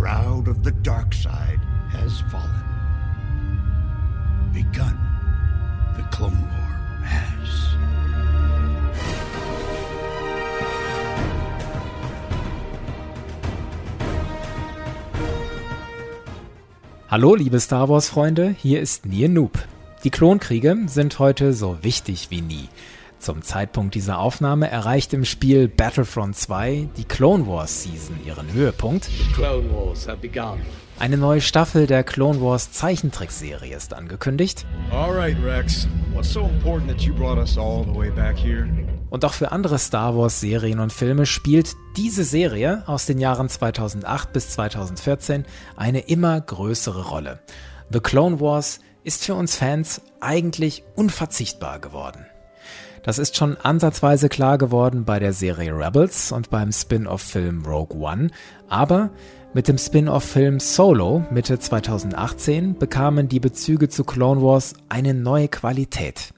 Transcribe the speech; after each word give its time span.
shroud 0.00 0.48
of 0.48 0.62
the 0.64 0.70
dark 0.82 1.12
side 1.12 1.60
has 1.92 2.22
fallen. 2.32 2.64
Begun. 4.50 4.98
The 5.96 6.02
Clone 6.10 6.40
War 6.40 7.04
has. 7.04 7.50
Hallo, 17.08 17.34
liebe 17.34 17.60
Star 17.60 17.88
Wars-Freunde, 17.90 18.54
hier 18.56 18.80
ist 18.80 19.04
Nier 19.04 19.28
Noob. 19.28 19.58
Die 20.04 20.10
Klonkriege 20.10 20.78
sind 20.86 21.18
heute 21.18 21.52
so 21.52 21.76
wichtig 21.82 22.30
wie 22.30 22.40
nie. 22.40 22.68
Zum 23.20 23.42
Zeitpunkt 23.42 23.94
dieser 23.94 24.18
Aufnahme 24.18 24.70
erreicht 24.70 25.12
im 25.12 25.26
Spiel 25.26 25.68
Battlefront 25.68 26.36
2 26.36 26.88
die 26.96 27.04
Clone 27.04 27.46
Wars 27.46 27.82
Season 27.82 28.18
ihren 28.24 28.50
Höhepunkt. 28.50 29.10
Eine 30.98 31.16
neue 31.18 31.42
Staffel 31.42 31.86
der 31.86 32.02
Clone 32.02 32.40
Wars 32.40 32.72
Zeichentrickserie 32.72 33.76
ist 33.76 33.92
angekündigt. 33.92 34.64
Alright, 34.90 35.36
Rex. 35.44 35.86
What's 36.14 36.32
so 36.32 36.46
important 36.46 36.90
that 36.90 37.02
you 37.02 37.14
brought 37.14 37.36
us 37.36 37.58
all 37.58 37.84
the 37.84 37.94
way 37.94 38.10
back 38.10 38.38
here? 38.38 38.66
Und 39.10 39.24
auch 39.26 39.34
für 39.34 39.52
andere 39.52 39.78
Star 39.78 40.16
Wars 40.16 40.40
Serien 40.40 40.80
und 40.80 40.92
Filme 40.92 41.26
spielt 41.26 41.74
diese 41.98 42.24
Serie 42.24 42.84
aus 42.86 43.04
den 43.04 43.18
Jahren 43.18 43.50
2008 43.50 44.32
bis 44.32 44.50
2014 44.50 45.44
eine 45.76 46.00
immer 46.00 46.40
größere 46.40 47.08
Rolle. 47.08 47.40
The 47.92 48.00
Clone 48.00 48.40
Wars 48.40 48.80
ist 49.04 49.26
für 49.26 49.34
uns 49.34 49.56
Fans 49.56 50.00
eigentlich 50.20 50.84
unverzichtbar 50.94 51.80
geworden. 51.80 52.24
Das 53.02 53.18
ist 53.18 53.34
schon 53.34 53.56
ansatzweise 53.56 54.28
klar 54.28 54.58
geworden 54.58 55.04
bei 55.06 55.18
der 55.18 55.32
Serie 55.32 55.74
Rebels 55.74 56.32
und 56.32 56.50
beim 56.50 56.70
Spin-off-Film 56.70 57.64
Rogue 57.64 57.98
One, 57.98 58.28
aber 58.68 59.08
mit 59.54 59.68
dem 59.68 59.78
Spin-off-Film 59.78 60.60
Solo 60.60 61.24
Mitte 61.30 61.58
2018 61.58 62.78
bekamen 62.78 63.26
die 63.28 63.40
Bezüge 63.40 63.88
zu 63.88 64.04
Clone 64.04 64.42
Wars 64.42 64.74
eine 64.90 65.14
neue 65.14 65.48
Qualität. 65.48 66.34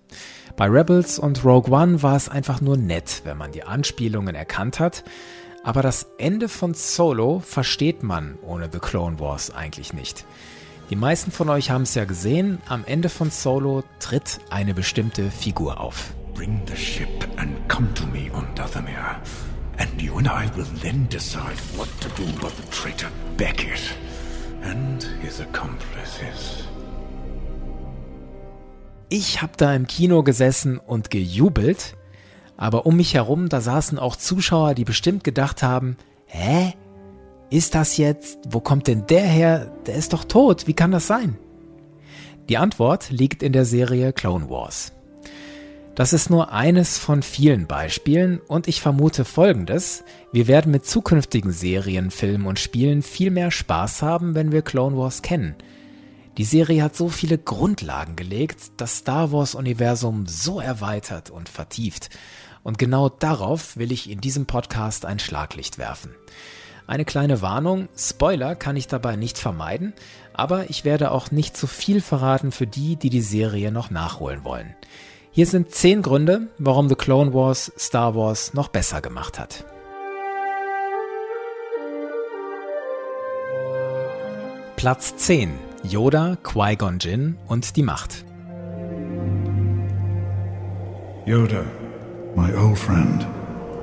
Bei 0.56 0.66
Rebels 0.66 1.18
und 1.18 1.44
Rogue 1.44 1.72
One 1.72 2.00
war 2.04 2.14
es 2.14 2.28
einfach 2.28 2.60
nur 2.60 2.76
nett, 2.76 3.22
wenn 3.24 3.38
man 3.38 3.50
die 3.50 3.64
Anspielungen 3.64 4.36
erkannt 4.36 4.78
hat, 4.78 5.02
aber 5.64 5.82
das 5.82 6.06
Ende 6.16 6.48
von 6.48 6.74
Solo 6.74 7.40
versteht 7.40 8.04
man 8.04 8.38
ohne 8.40 8.68
The 8.72 8.78
Clone 8.78 9.18
Wars 9.18 9.52
eigentlich 9.52 9.92
nicht. 9.94 10.24
Die 10.90 10.96
meisten 10.96 11.32
von 11.32 11.48
euch 11.48 11.72
haben 11.72 11.82
es 11.82 11.96
ja 11.96 12.04
gesehen, 12.04 12.58
am 12.68 12.84
Ende 12.86 13.08
von 13.08 13.30
Solo 13.30 13.82
tritt 13.98 14.38
eine 14.50 14.74
bestimmte 14.74 15.30
Figur 15.30 15.80
auf. 15.80 16.14
Bring 16.42 16.60
the 16.66 16.74
ship 16.76 17.24
and 17.36 17.54
come 17.68 17.94
to 17.94 18.04
me 18.04 18.28
on 18.34 18.52
Dathomir. 18.56 19.20
And 19.78 20.02
you 20.02 20.18
and 20.18 20.26
I 20.26 20.50
will 20.56 20.66
then 20.82 21.06
decide 21.08 21.56
what 21.76 21.88
to 22.00 22.08
do 22.20 22.28
about 22.36 22.50
the 22.56 22.68
traitor 22.72 23.06
Beckett 23.36 23.94
and 24.64 25.00
his 25.22 25.40
accomplices. 25.40 26.66
Ich 29.08 29.40
habe 29.40 29.52
da 29.56 29.72
im 29.72 29.86
Kino 29.86 30.24
gesessen 30.24 30.78
und 30.78 31.10
gejubelt, 31.10 31.96
aber 32.56 32.86
um 32.86 32.96
mich 32.96 33.14
herum, 33.14 33.48
da 33.48 33.60
saßen 33.60 34.00
auch 34.00 34.16
Zuschauer, 34.16 34.74
die 34.74 34.84
bestimmt 34.84 35.22
gedacht 35.22 35.62
haben, 35.62 35.96
hä? 36.26 36.74
Ist 37.50 37.76
das 37.76 37.98
jetzt, 37.98 38.40
wo 38.48 38.58
kommt 38.58 38.88
denn 38.88 39.06
der 39.06 39.28
her? 39.28 39.70
Der 39.86 39.94
ist 39.94 40.12
doch 40.12 40.24
tot, 40.24 40.66
wie 40.66 40.74
kann 40.74 40.90
das 40.90 41.06
sein? 41.06 41.38
Die 42.48 42.56
Antwort 42.56 43.10
liegt 43.10 43.44
in 43.44 43.52
der 43.52 43.64
Serie 43.64 44.12
Clone 44.12 44.50
Wars. 44.50 44.92
Das 45.94 46.14
ist 46.14 46.30
nur 46.30 46.52
eines 46.52 46.96
von 46.96 47.22
vielen 47.22 47.66
Beispielen 47.66 48.40
und 48.48 48.66
ich 48.66 48.80
vermute 48.80 49.26
Folgendes. 49.26 50.04
Wir 50.32 50.46
werden 50.46 50.72
mit 50.72 50.86
zukünftigen 50.86 51.52
Serien, 51.52 52.10
Filmen 52.10 52.46
und 52.46 52.58
Spielen 52.58 53.02
viel 53.02 53.30
mehr 53.30 53.50
Spaß 53.50 54.00
haben, 54.00 54.34
wenn 54.34 54.52
wir 54.52 54.62
Clone 54.62 54.96
Wars 54.96 55.20
kennen. 55.20 55.54
Die 56.38 56.44
Serie 56.44 56.82
hat 56.82 56.96
so 56.96 57.10
viele 57.10 57.36
Grundlagen 57.36 58.16
gelegt, 58.16 58.72
das 58.78 58.98
Star 58.98 59.32
Wars-Universum 59.32 60.24
so 60.26 60.60
erweitert 60.60 61.28
und 61.28 61.50
vertieft. 61.50 62.08
Und 62.62 62.78
genau 62.78 63.10
darauf 63.10 63.76
will 63.76 63.92
ich 63.92 64.08
in 64.08 64.22
diesem 64.22 64.46
Podcast 64.46 65.04
ein 65.04 65.18
Schlaglicht 65.18 65.76
werfen. 65.76 66.14
Eine 66.86 67.04
kleine 67.04 67.42
Warnung, 67.42 67.88
Spoiler 67.98 68.54
kann 68.54 68.76
ich 68.76 68.86
dabei 68.86 69.16
nicht 69.16 69.36
vermeiden, 69.36 69.92
aber 70.32 70.70
ich 70.70 70.86
werde 70.86 71.10
auch 71.10 71.30
nicht 71.30 71.54
zu 71.54 71.66
viel 71.66 72.00
verraten 72.00 72.50
für 72.50 72.66
die, 72.66 72.96
die 72.96 73.10
die 73.10 73.20
Serie 73.20 73.70
noch 73.70 73.90
nachholen 73.90 74.42
wollen. 74.42 74.74
Hier 75.34 75.46
sind 75.46 75.70
10 75.70 76.02
Gründe, 76.02 76.48
warum 76.58 76.90
The 76.90 76.94
Clone 76.94 77.32
Wars 77.32 77.72
Star 77.78 78.14
Wars 78.14 78.52
noch 78.52 78.68
besser 78.68 79.00
gemacht 79.00 79.38
hat. 79.38 79.64
Platz 84.76 85.16
10. 85.16 85.54
Yoda, 85.84 86.36
Qui-Gon 86.42 86.98
Jinn 86.98 87.38
und 87.48 87.76
die 87.76 87.82
Macht. 87.82 88.26
Yoda, 91.24 91.64
my 92.36 92.54
old 92.54 92.76
friend, 92.76 93.26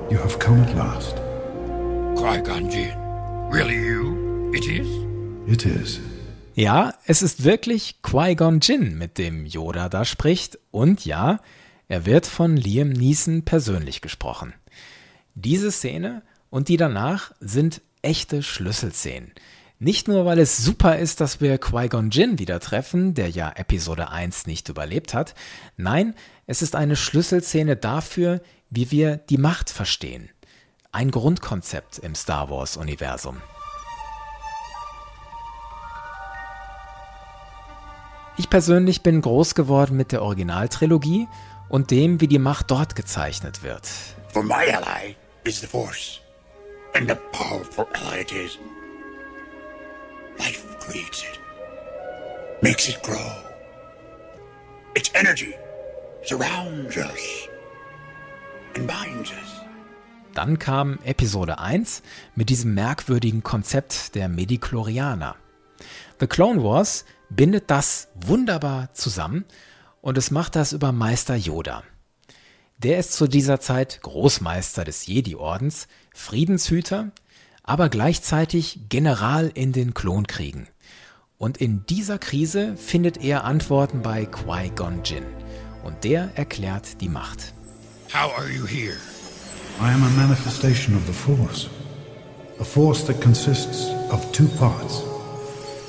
you 0.08 0.18
have 0.20 0.38
come 0.38 0.62
at 0.62 0.72
last. 0.76 1.16
Qui-Gon 2.14 2.70
Jinn. 2.70 2.96
Really 3.50 3.74
you? 3.74 4.52
It 4.54 4.68
is? 4.68 4.86
It 5.48 5.66
is. 5.66 6.00
Ja, 6.60 6.92
es 7.06 7.22
ist 7.22 7.44
wirklich 7.44 8.02
Qui-Gon 8.02 8.60
Jinn, 8.60 8.98
mit 8.98 9.16
dem 9.16 9.46
Yoda 9.46 9.88
da 9.88 10.04
spricht. 10.04 10.58
Und 10.70 11.06
ja, 11.06 11.40
er 11.88 12.04
wird 12.04 12.26
von 12.26 12.54
Liam 12.54 12.90
Neeson 12.90 13.46
persönlich 13.46 14.02
gesprochen. 14.02 14.52
Diese 15.34 15.72
Szene 15.72 16.20
und 16.50 16.68
die 16.68 16.76
danach 16.76 17.32
sind 17.40 17.80
echte 18.02 18.42
Schlüsselszenen. 18.42 19.32
Nicht 19.78 20.06
nur, 20.06 20.26
weil 20.26 20.38
es 20.38 20.58
super 20.58 20.98
ist, 20.98 21.22
dass 21.22 21.40
wir 21.40 21.56
Qui-Gon 21.56 22.10
Jinn 22.10 22.38
wieder 22.38 22.60
treffen, 22.60 23.14
der 23.14 23.30
ja 23.30 23.50
Episode 23.56 24.10
1 24.10 24.44
nicht 24.44 24.68
überlebt 24.68 25.14
hat. 25.14 25.34
Nein, 25.78 26.14
es 26.46 26.60
ist 26.60 26.76
eine 26.76 26.96
Schlüsselszene 26.96 27.76
dafür, 27.76 28.42
wie 28.68 28.90
wir 28.90 29.16
die 29.16 29.38
Macht 29.38 29.70
verstehen. 29.70 30.28
Ein 30.92 31.10
Grundkonzept 31.10 32.00
im 32.00 32.14
Star 32.14 32.50
Wars 32.50 32.76
Ich 38.40 38.48
persönlich 38.48 39.02
bin 39.02 39.20
groß 39.20 39.54
geworden 39.54 39.98
mit 39.98 40.12
der 40.12 40.22
Originaltrilogie 40.22 41.28
und 41.68 41.90
dem, 41.90 42.22
wie 42.22 42.26
die 42.26 42.38
Macht 42.38 42.70
dort 42.70 42.94
gezeichnet 42.94 43.62
wird. 43.62 43.86
For 44.32 44.42
my 44.42 44.54
ally 44.54 45.14
is 45.44 45.60
the 45.60 45.66
Force. 45.66 46.22
And 46.94 47.10
a 47.10 47.16
powerful 47.32 47.86
ally 47.92 48.22
it 48.22 48.32
is. 48.32 48.58
Life 50.38 50.64
creates 50.80 51.22
it. 51.22 51.38
Makes 52.62 52.88
it 52.88 53.02
grow. 53.02 53.18
Its 54.94 55.10
energy 55.12 55.52
surrounds 56.22 56.96
us 56.96 57.46
and 58.74 58.86
binds 58.86 59.32
us. 59.32 59.60
Dann 60.32 60.58
kam 60.58 60.98
Episode 61.04 61.58
1 61.58 62.02
mit 62.36 62.48
diesem 62.48 62.72
merkwürdigen 62.72 63.42
Konzept 63.42 64.14
der 64.14 64.30
Medichlorianer. 64.30 65.36
The 66.20 66.26
Clone 66.26 66.62
Wars 66.64 67.04
bindet 67.30 67.70
das 67.70 68.08
wunderbar 68.14 68.92
zusammen 68.92 69.44
und 70.00 70.18
es 70.18 70.30
macht 70.30 70.56
das 70.56 70.72
über 70.72 70.92
Meister 70.92 71.36
Yoda. 71.36 71.82
Der 72.78 72.98
ist 72.98 73.12
zu 73.12 73.26
dieser 73.26 73.60
Zeit 73.60 74.00
Großmeister 74.02 74.84
des 74.84 75.06
Jedi-Ordens, 75.06 75.86
Friedenshüter, 76.14 77.10
aber 77.62 77.88
gleichzeitig 77.88 78.80
General 78.88 79.50
in 79.54 79.72
den 79.72 79.94
Klonkriegen. 79.94 80.68
Und 81.36 81.58
in 81.58 81.84
dieser 81.86 82.18
Krise 82.18 82.76
findet 82.76 83.22
er 83.22 83.44
Antworten 83.44 84.02
bei 84.02 84.26
Qui-Gon 84.26 85.04
Jinn. 85.04 85.24
Und 85.84 86.04
der 86.04 86.30
erklärt 86.34 87.00
die 87.00 87.08
Macht. 87.08 87.54
How 88.12 88.36
are 88.36 88.50
you 88.50 88.66
here? 88.66 88.96
I 89.80 89.92
am 89.92 90.02
a 90.02 90.10
manifestation 90.16 90.96
of 90.96 91.02
the 91.06 91.12
Force. 91.12 91.68
A 92.58 92.64
force 92.64 93.04
that 93.06 93.20
consists 93.22 93.88
of 94.10 94.30
two 94.32 94.46
parts. 94.58 95.09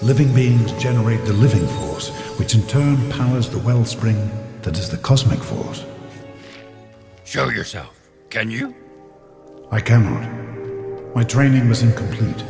Living 0.01 0.33
beings 0.33 0.71
generate 0.81 1.23
the 1.25 1.33
living 1.33 1.67
force, 1.67 2.09
which 2.39 2.55
in 2.55 2.65
turn 2.65 2.97
powers 3.11 3.47
the 3.47 3.59
wellspring 3.59 4.31
that 4.63 4.79
is 4.79 4.89
the 4.89 4.97
cosmic 4.97 5.37
force. 5.37 5.85
Show 7.23 7.49
yourself. 7.49 8.01
Can 8.31 8.49
you? 8.49 8.73
I 9.69 9.79
cannot. 9.79 10.27
My 11.13 11.23
training 11.23 11.69
was 11.69 11.83
incomplete. 11.83 12.43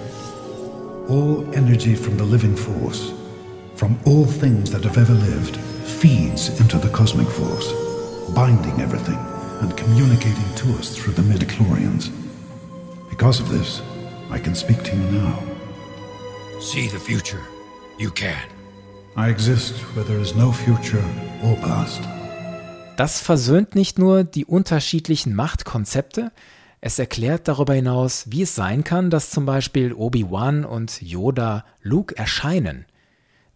All 1.09 1.45
energy 1.53 1.94
from 1.94 2.15
the 2.15 2.24
living 2.24 2.56
force, 2.56 3.12
from 3.75 4.00
all 4.06 4.25
things 4.25 4.71
that 4.71 4.86
have 4.86 4.98
ever 4.98 5.13
lived, 5.13 5.57
feeds 5.57 6.57
into 6.62 6.77
the 6.77 6.89
cosmic 6.89 7.27
force, 7.27 7.74
binding 8.33 8.80
everything 8.80 9.19
and 9.59 9.75
communicating 9.75 10.56
to 10.56 10.69
us 10.80 10.95
through 10.95 11.13
the 11.13 11.21
midichlorians. 11.21 12.12
Because 13.09 13.42
of 13.42 13.50
this, 13.50 13.81
I 14.30 14.39
can 14.39 14.56
speak 14.56 14.83
to 14.83 14.95
you 14.95 15.03
now. 15.12 15.50
See 16.62 16.88
the 16.88 17.00
future. 17.00 17.42
You 17.98 18.12
can. 18.12 18.48
I 19.18 19.30
exist 19.30 19.74
where 19.94 20.06
there 20.06 20.22
is 20.22 20.36
no 20.36 20.52
future 20.52 21.04
or 21.44 21.56
past. 21.58 22.02
Das 22.98 23.19
versöhnt 23.19 23.75
nicht 23.75 23.98
nur 24.00 24.24
die 24.24 24.46
unterschiedlichen 24.46 25.36
Machtkonzepte, 25.36 26.31
Es 26.84 26.98
erklärt 26.98 27.48
darüber 27.48 27.75
hinaus, 27.75 28.25
wie 28.30 28.42
es 28.42 28.56
sein 28.56 28.84
kann, 28.84 29.12
dass 29.12 29.30
zum 29.30 29.46
Beispiel 29.46 29.94
Obi-Wan 29.94 30.66
und 30.66 31.00
Yoda 31.00 31.63
Luke 31.84 32.18
erscheinen. 32.18 32.88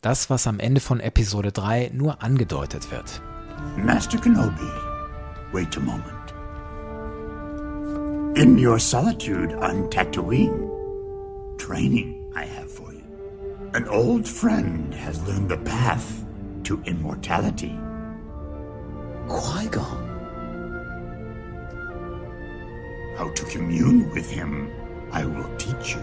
Das, 0.02 0.30
was 0.30 0.46
am 0.46 0.60
Ende 0.60 0.80
von 0.80 1.00
Episode 1.00 1.52
3 1.52 1.90
nur 1.92 2.22
angedeutet 2.22 2.92
wird. 2.92 3.24
Master 3.84 4.20
Kenobi, 4.20 4.70
wait 5.52 5.76
a 5.76 5.80
moment. 5.80 6.06
In 8.38 8.64
your 8.64 8.78
solitude 8.78 9.56
on 9.58 9.90
Tatooine, 9.90 10.70
training 11.58 12.15
An 13.76 13.90
old 13.90 14.26
friend 14.26 14.94
has 14.94 15.22
learned 15.28 15.50
the 15.50 15.58
path 15.58 16.24
to 16.64 16.82
immortality. 16.86 17.78
Qui-Gon. 19.28 20.02
How 23.18 23.30
to 23.34 23.46
commune 23.52 24.10
with 24.14 24.32
him, 24.32 24.72
I 25.12 25.26
will 25.26 25.50
teach 25.58 25.96
you. 25.96 26.02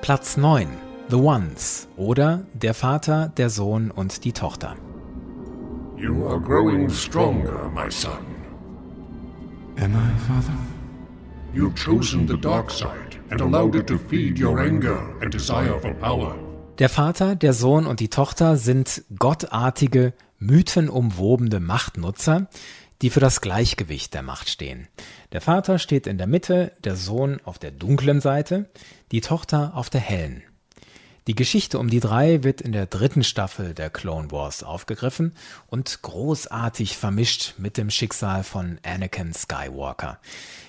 Platz 0.00 0.38
9. 0.38 0.66
The 1.10 1.18
Ones 1.18 1.86
oder 1.98 2.46
Der 2.54 2.72
Vater, 2.72 3.28
der 3.36 3.50
Sohn 3.50 3.90
und 3.90 4.24
die 4.24 4.32
Tochter. 4.32 4.74
You 5.98 6.26
are 6.28 6.40
growing 6.40 6.88
stronger, 6.88 7.68
my 7.74 7.90
son. 7.90 8.24
Am 9.76 9.94
I, 9.94 10.18
Father? 10.26 10.83
You've 11.54 11.76
chosen 11.76 12.26
the 12.26 12.36
dark 12.36 12.68
side 12.68 13.20
and 13.30 13.40
allowed 13.40 13.76
it 13.76 13.86
to 13.86 13.96
feed 13.96 14.40
your 14.40 14.58
anger 14.58 14.98
and 15.22 15.32
desire 15.32 15.78
for 15.80 15.94
power. 15.94 16.34
Der 16.80 16.88
Vater, 16.88 17.36
der 17.36 17.52
Sohn 17.52 17.86
und 17.86 18.00
die 18.00 18.08
Tochter 18.08 18.56
sind 18.56 19.04
gottartige, 19.16 20.14
mythenumwobene 20.40 21.60
Machtnutzer, 21.60 22.48
die 23.02 23.10
für 23.10 23.20
das 23.20 23.40
Gleichgewicht 23.40 24.14
der 24.14 24.22
Macht 24.22 24.50
stehen. 24.50 24.88
Der 25.30 25.40
Vater 25.40 25.78
steht 25.78 26.08
in 26.08 26.18
der 26.18 26.26
Mitte, 26.26 26.72
der 26.82 26.96
Sohn 26.96 27.40
auf 27.44 27.60
der 27.60 27.70
dunklen 27.70 28.20
Seite, 28.20 28.68
die 29.12 29.20
Tochter 29.20 29.76
auf 29.76 29.90
der 29.90 30.00
hellen. 30.00 30.42
Die 31.26 31.34
Geschichte 31.34 31.78
um 31.78 31.88
die 31.88 32.00
drei 32.00 32.44
wird 32.44 32.60
in 32.60 32.72
der 32.72 32.84
dritten 32.84 33.24
Staffel 33.24 33.72
der 33.72 33.88
Clone 33.88 34.30
Wars 34.30 34.62
aufgegriffen 34.62 35.32
und 35.68 36.02
großartig 36.02 36.98
vermischt 36.98 37.54
mit 37.56 37.78
dem 37.78 37.88
Schicksal 37.88 38.44
von 38.44 38.78
Anakin 38.82 39.32
Skywalker. 39.32 40.18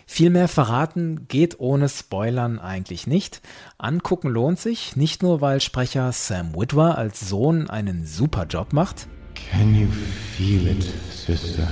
Viel 0.05 0.29
mehr 0.29 0.47
verraten 0.47 1.27
geht 1.27 1.59
ohne 1.59 1.89
Spoilern 1.89 2.57
eigentlich 2.57 3.05
nicht. 3.05 3.41
Angucken 3.77 4.29
lohnt 4.29 4.57
sich, 4.57 4.95
nicht 4.95 5.23
nur 5.23 5.41
weil 5.41 5.59
Sprecher 5.59 6.13
Sam 6.13 6.55
Witwer 6.55 6.97
als 6.97 7.19
Sohn 7.19 7.69
einen 7.69 8.05
super 8.05 8.45
Job 8.45 8.71
macht. 8.71 9.07
Can 9.51 9.75
you 9.75 9.87
feel 10.37 10.67
it, 10.67 10.83
sister? 11.11 11.67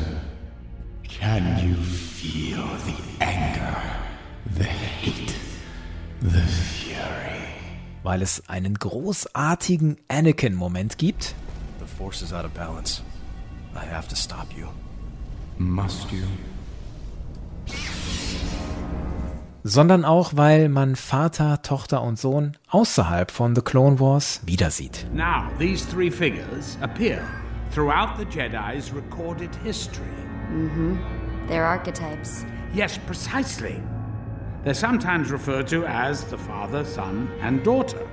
Can 1.07 1.57
you 1.57 1.75
feel 1.81 2.63
the 2.86 3.24
anger, 3.24 3.77
the 4.57 4.65
hate, 4.65 5.33
the 6.21 6.41
fury? 6.41 7.43
Weil 8.03 8.21
es 8.21 8.47
einen 8.47 8.75
großartigen 8.75 9.97
Anakin-Moment 10.07 10.97
gibt, 10.97 11.35
The 11.79 11.85
force 11.97 12.21
is 12.21 12.31
out 12.31 12.45
of 12.45 12.51
balance. 12.51 13.01
I 13.75 13.85
have 13.94 14.07
to 14.09 14.15
stop 14.15 14.47
you. 14.55 14.67
Must 15.57 16.11
you? 16.11 16.23
sondern 19.63 20.03
auch, 20.03 20.33
weil 20.35 20.69
man 20.69 20.95
Vater, 20.95 21.61
Tochter 21.61 22.01
und 22.01 22.19
Sohn 22.19 22.57
außerhalb 22.69 23.31
von 23.31 23.55
The 23.55 23.61
Clone 23.61 24.00
Wars 24.00 24.41
wieder 24.45 24.69
sieht. 24.69 25.07
Now, 25.13 25.50
these 25.57 25.88
three 25.89 26.11
figures 26.11 26.77
appear 26.81 27.21
throughout 27.73 28.17
the 28.17 28.25
Jedi's 28.25 28.94
recorded 28.94 29.50
history. 29.63 30.05
They're 31.47 31.65
archetypes. 31.65 32.45
Yes, 32.73 32.97
precisely. 33.07 33.81
They're 34.63 34.74
sometimes 34.74 35.30
referred 35.30 35.68
to 35.68 35.86
as 35.86 36.24
the 36.24 36.38
father, 36.38 36.86
son, 36.86 37.30
and 37.42 37.63
daughter. 37.63 38.07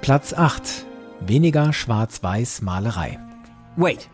Platz 0.00 0.32
8. 0.32 0.86
Weniger 1.26 1.72
Schwarz-Weiß-Malerei. 1.72 3.18
Wait. 3.76 4.08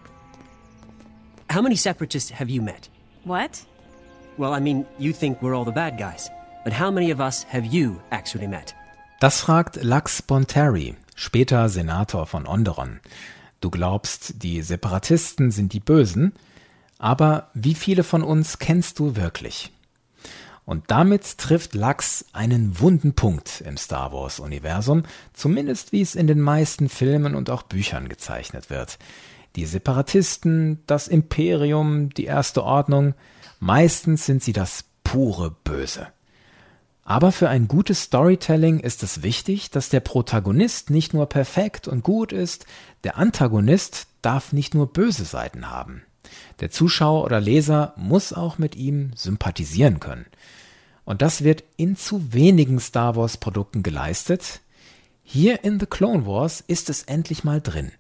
How 1.49 1.63
many 1.63 1.77
separatists 1.77 2.31
have 2.31 2.51
you 2.51 2.61
met? 2.61 2.89
What? 3.25 3.65
Well, 4.37 4.53
I 4.53 4.61
mean, 4.61 4.85
you 4.99 5.13
think 5.13 5.41
we're 5.41 5.55
all 5.55 5.65
the 5.65 5.73
bad 5.73 5.99
guys. 5.99 6.29
But 6.65 6.73
how 6.73 6.91
many 6.91 7.11
of 7.11 7.21
us 7.21 7.45
have 7.45 7.65
you 7.65 8.01
actually 8.11 8.49
met? 8.49 8.75
Das 9.21 9.41
fragt 9.41 9.83
Lux 9.83 10.21
Bonteri, 10.21 10.97
später 11.15 11.69
Senator 11.69 12.27
von 12.27 12.47
Onderon. 12.47 13.01
Du 13.61 13.71
glaubst, 13.71 14.43
die 14.43 14.63
Separatisten 14.63 15.51
sind 15.51 15.73
die 15.73 15.81
Bösen, 15.81 16.33
aber 16.99 17.51
wie 17.55 17.75
viele 17.75 18.05
von 18.05 18.23
uns 18.23 18.59
kennst 18.59 18.99
du 18.99 19.17
wirklich? 19.17 19.73
Und 20.65 20.85
damit 20.89 21.39
trifft 21.39 21.75
Lux 21.75 22.27
einen 22.35 22.79
wunden 22.79 23.15
Punkt 23.15 23.63
im 23.63 23.79
Star 23.79 24.13
Wars-Universum, 24.13 25.05
zumindest 25.33 25.93
wie 25.93 26.03
es 26.03 26.15
in 26.15 26.27
den 26.27 26.43
meisten 26.43 26.91
Filmen 26.91 27.35
und 27.35 27.49
auch 27.49 27.63
Büchern 27.63 28.11
gezeichnet 28.11 28.69
wird. 28.69 28.99
Die 29.57 29.65
Separatisten, 29.65 30.83
das 30.87 31.09
Imperium, 31.09 32.11
die 32.11 32.27
Erste 32.27 32.65
Ordnung, 32.65 33.15
meistens 33.61 34.27
sind 34.27 34.43
sie 34.43 34.53
das 34.53 34.85
pure 35.05 35.53
Böse. 35.65 36.09
Aber 37.03 37.33
für 37.33 37.49
ein 37.49 37.67
gutes 37.67 38.03
Storytelling 38.03 38.81
ist 38.81 39.03
es 39.03 39.23
wichtig, 39.23 39.71
dass 39.71 39.89
der 39.89 40.01
Protagonist 40.01 40.91
nicht 40.91 41.15
nur 41.15 41.31
perfekt 41.31 41.89
und 41.89 42.05
gut 42.05 42.33
ist, 42.33 42.67
der 43.05 43.17
Antagonist 43.17 44.09
darf 44.21 44.53
nicht 44.53 44.75
nur 44.75 44.93
böse 44.93 45.25
Seiten 45.25 45.71
haben. 45.71 46.03
Der 46.61 46.71
Zuschauer 46.71 47.25
oder 47.25 47.41
Leser 47.41 47.95
muss 47.97 48.33
auch 48.33 48.59
mit 48.59 48.77
ihm 48.77 49.13
sympathisieren 49.15 50.01
können. 50.01 50.27
Und 51.05 51.23
das 51.23 51.43
wird 51.43 51.65
in 51.77 51.97
zu 51.97 52.33
wenigen 52.33 52.81
Star 52.81 53.17
Wars 53.17 53.39
Produkten 53.39 53.83
geleistet. 53.83 54.61
Hier 55.23 55.65
in 55.65 55.81
The 55.81 55.87
Clone 55.87 56.27
Wars 56.27 56.63
ist 56.67 56.91
es 56.91 57.03
endlich 57.03 57.45
mal 57.45 57.61
drin. 57.61 57.93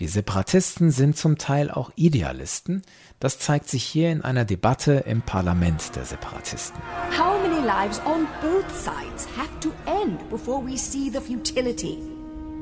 Die 0.00 0.06
Separatisten 0.06 0.92
sind 0.92 1.16
zum 1.16 1.38
Teil 1.38 1.72
auch 1.72 1.90
Idealisten. 1.96 2.82
Das 3.18 3.40
zeigt 3.40 3.68
sich 3.68 3.82
hier 3.82 4.12
in 4.12 4.22
einer 4.22 4.44
Debatte 4.44 5.04
im 5.06 5.22
Parlament 5.22 5.96
der 5.96 6.04
Separatisten. 6.04 6.80
How 7.18 7.36
many 7.42 7.64
lives 7.66 8.00
on 8.06 8.28
both 8.40 8.70
sides 8.70 9.26
have 9.36 9.50
to 9.60 9.70
end 9.86 10.28
before 10.30 10.64
we 10.64 10.76
see 10.76 11.10
the 11.10 11.18
futility? 11.20 12.17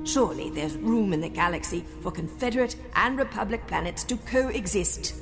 Surely 0.07 0.51
there's 0.51 0.77
room 0.77 1.13
in 1.13 1.21
the 1.21 1.29
galaxy 1.29 1.85
for 2.01 2.13
Confederate 2.13 2.77
and 2.95 3.19
Republic 3.19 3.67
planets 3.67 4.05
to 4.05 4.17
coexist. 4.19 5.17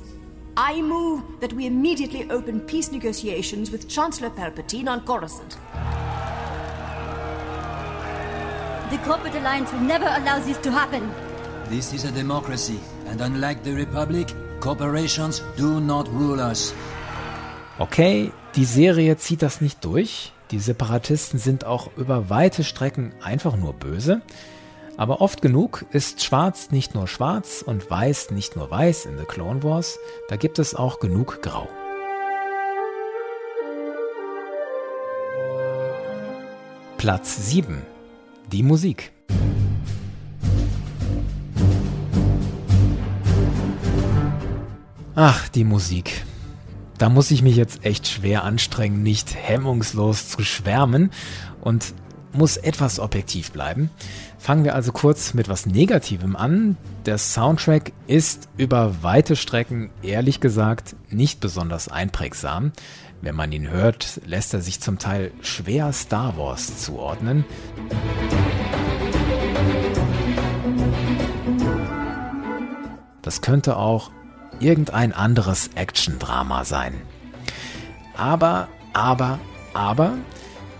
I 0.55 0.79
move 0.79 1.23
that 1.39 1.51
we 1.53 1.65
immediately 1.65 2.29
open 2.29 2.59
peace 2.61 2.91
negotiations 2.91 3.71
with 3.71 3.89
Chancellor 3.89 4.29
Palpatine 4.29 4.87
on 4.87 5.03
Coruscant. 5.03 5.57
The 8.91 8.97
Corporate 8.99 9.35
Alliance 9.35 9.73
will 9.73 9.81
never 9.81 10.05
allow 10.05 10.39
this 10.39 10.59
to 10.59 10.71
happen. 10.71 11.09
This 11.67 11.91
is 11.91 12.05
a 12.05 12.11
democracy, 12.11 12.79
and 13.07 13.19
unlike 13.21 13.63
the 13.63 13.73
Republic, 13.73 14.27
corporations 14.59 15.41
do 15.57 15.79
not 15.79 16.07
rule 16.09 16.39
us. 16.39 16.75
Okay, 17.79 18.31
die 18.55 18.65
Serie 18.65 19.17
zieht 19.17 19.41
das 19.41 19.61
nicht 19.61 19.83
durch. 19.83 20.31
Die 20.51 20.59
Separatisten 20.59 21.39
sind 21.39 21.65
auch 21.65 21.89
über 21.97 22.29
weite 22.29 22.63
Strecken 22.63 23.13
einfach 23.19 23.57
nur 23.57 23.73
böse. 23.73 24.21
Aber 24.97 25.19
oft 25.19 25.41
genug 25.41 25.85
ist 25.91 26.23
Schwarz 26.23 26.71
nicht 26.71 26.95
nur 26.95 27.07
schwarz 27.07 27.61
und 27.65 27.89
Weiß 27.89 28.31
nicht 28.31 28.55
nur 28.55 28.71
weiß 28.71 29.05
in 29.05 29.17
The 29.17 29.25
Clone 29.25 29.61
Wars. 29.61 29.99
Da 30.29 30.37
gibt 30.37 30.57
es 30.57 30.73
auch 30.73 30.99
genug 30.99 31.41
Grau. 31.41 31.67
Platz 36.97 37.49
7. 37.49 37.81
Die 38.53 38.63
Musik. 38.63 39.11
Ach, 45.13 45.49
die 45.49 45.65
Musik. 45.65 46.25
Da 46.97 47.09
muss 47.09 47.31
ich 47.31 47.41
mich 47.41 47.57
jetzt 47.57 47.85
echt 47.85 48.07
schwer 48.07 48.45
anstrengen, 48.45 49.03
nicht 49.03 49.35
hemmungslos 49.35 50.29
zu 50.29 50.43
schwärmen 50.43 51.11
und 51.59 51.93
muss 52.37 52.57
etwas 52.57 52.99
objektiv 52.99 53.51
bleiben. 53.51 53.89
Fangen 54.37 54.63
wir 54.63 54.75
also 54.75 54.91
kurz 54.91 55.33
mit 55.33 55.49
was 55.49 55.65
Negativem 55.65 56.35
an. 56.35 56.77
Der 57.05 57.17
Soundtrack 57.17 57.91
ist 58.07 58.49
über 58.57 59.03
weite 59.03 59.35
Strecken, 59.35 59.89
ehrlich 60.01 60.39
gesagt, 60.39 60.95
nicht 61.09 61.39
besonders 61.39 61.87
einprägsam. 61.87 62.71
Wenn 63.21 63.35
man 63.35 63.51
ihn 63.51 63.69
hört, 63.69 64.21
lässt 64.25 64.53
er 64.53 64.61
sich 64.61 64.81
zum 64.81 64.99
Teil 64.99 65.31
schwer 65.41 65.91
Star 65.93 66.37
Wars 66.37 66.81
zuordnen. 66.83 67.45
Das 73.21 73.41
könnte 73.41 73.77
auch 73.77 74.11
irgendein 74.59 75.11
anderes 75.11 75.71
Action-Drama 75.73 76.65
sein. 76.65 76.93
Aber, 78.15 78.67
aber, 78.93 79.39
aber, 79.73 80.13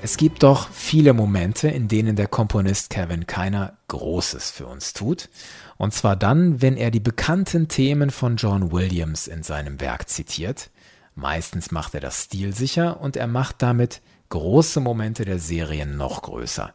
Es 0.05 0.17
gibt 0.17 0.43
doch 0.43 0.69
viele 0.69 1.13
Momente, 1.13 1.67
in 1.67 1.87
denen 1.87 2.15
der 2.15 2.27
Komponist 2.27 2.91
Kevin 2.91 3.25
Keiner 3.25 3.73
Großes 3.87 4.51
für 4.51 4.67
uns 4.67 4.93
tut. 4.93 5.29
Und 5.77 5.95
zwar 5.95 6.15
dann, 6.15 6.61
wenn 6.61 6.77
er 6.77 6.91
die 6.91 6.99
bekannten 6.99 7.69
Themen 7.69 8.11
von 8.11 8.35
John 8.35 8.71
Williams 8.71 9.25
in 9.25 9.41
seinem 9.41 9.81
Werk 9.81 10.07
zitiert. 10.07 10.69
Meistens 11.15 11.71
macht 11.71 11.95
er 11.95 12.01
das 12.01 12.25
stilsicher 12.25 13.01
und 13.01 13.17
er 13.17 13.25
macht 13.25 13.63
damit 13.63 14.03
große 14.29 14.79
Momente 14.79 15.25
der 15.25 15.39
Serien 15.39 15.97
noch 15.97 16.21
größer. 16.21 16.71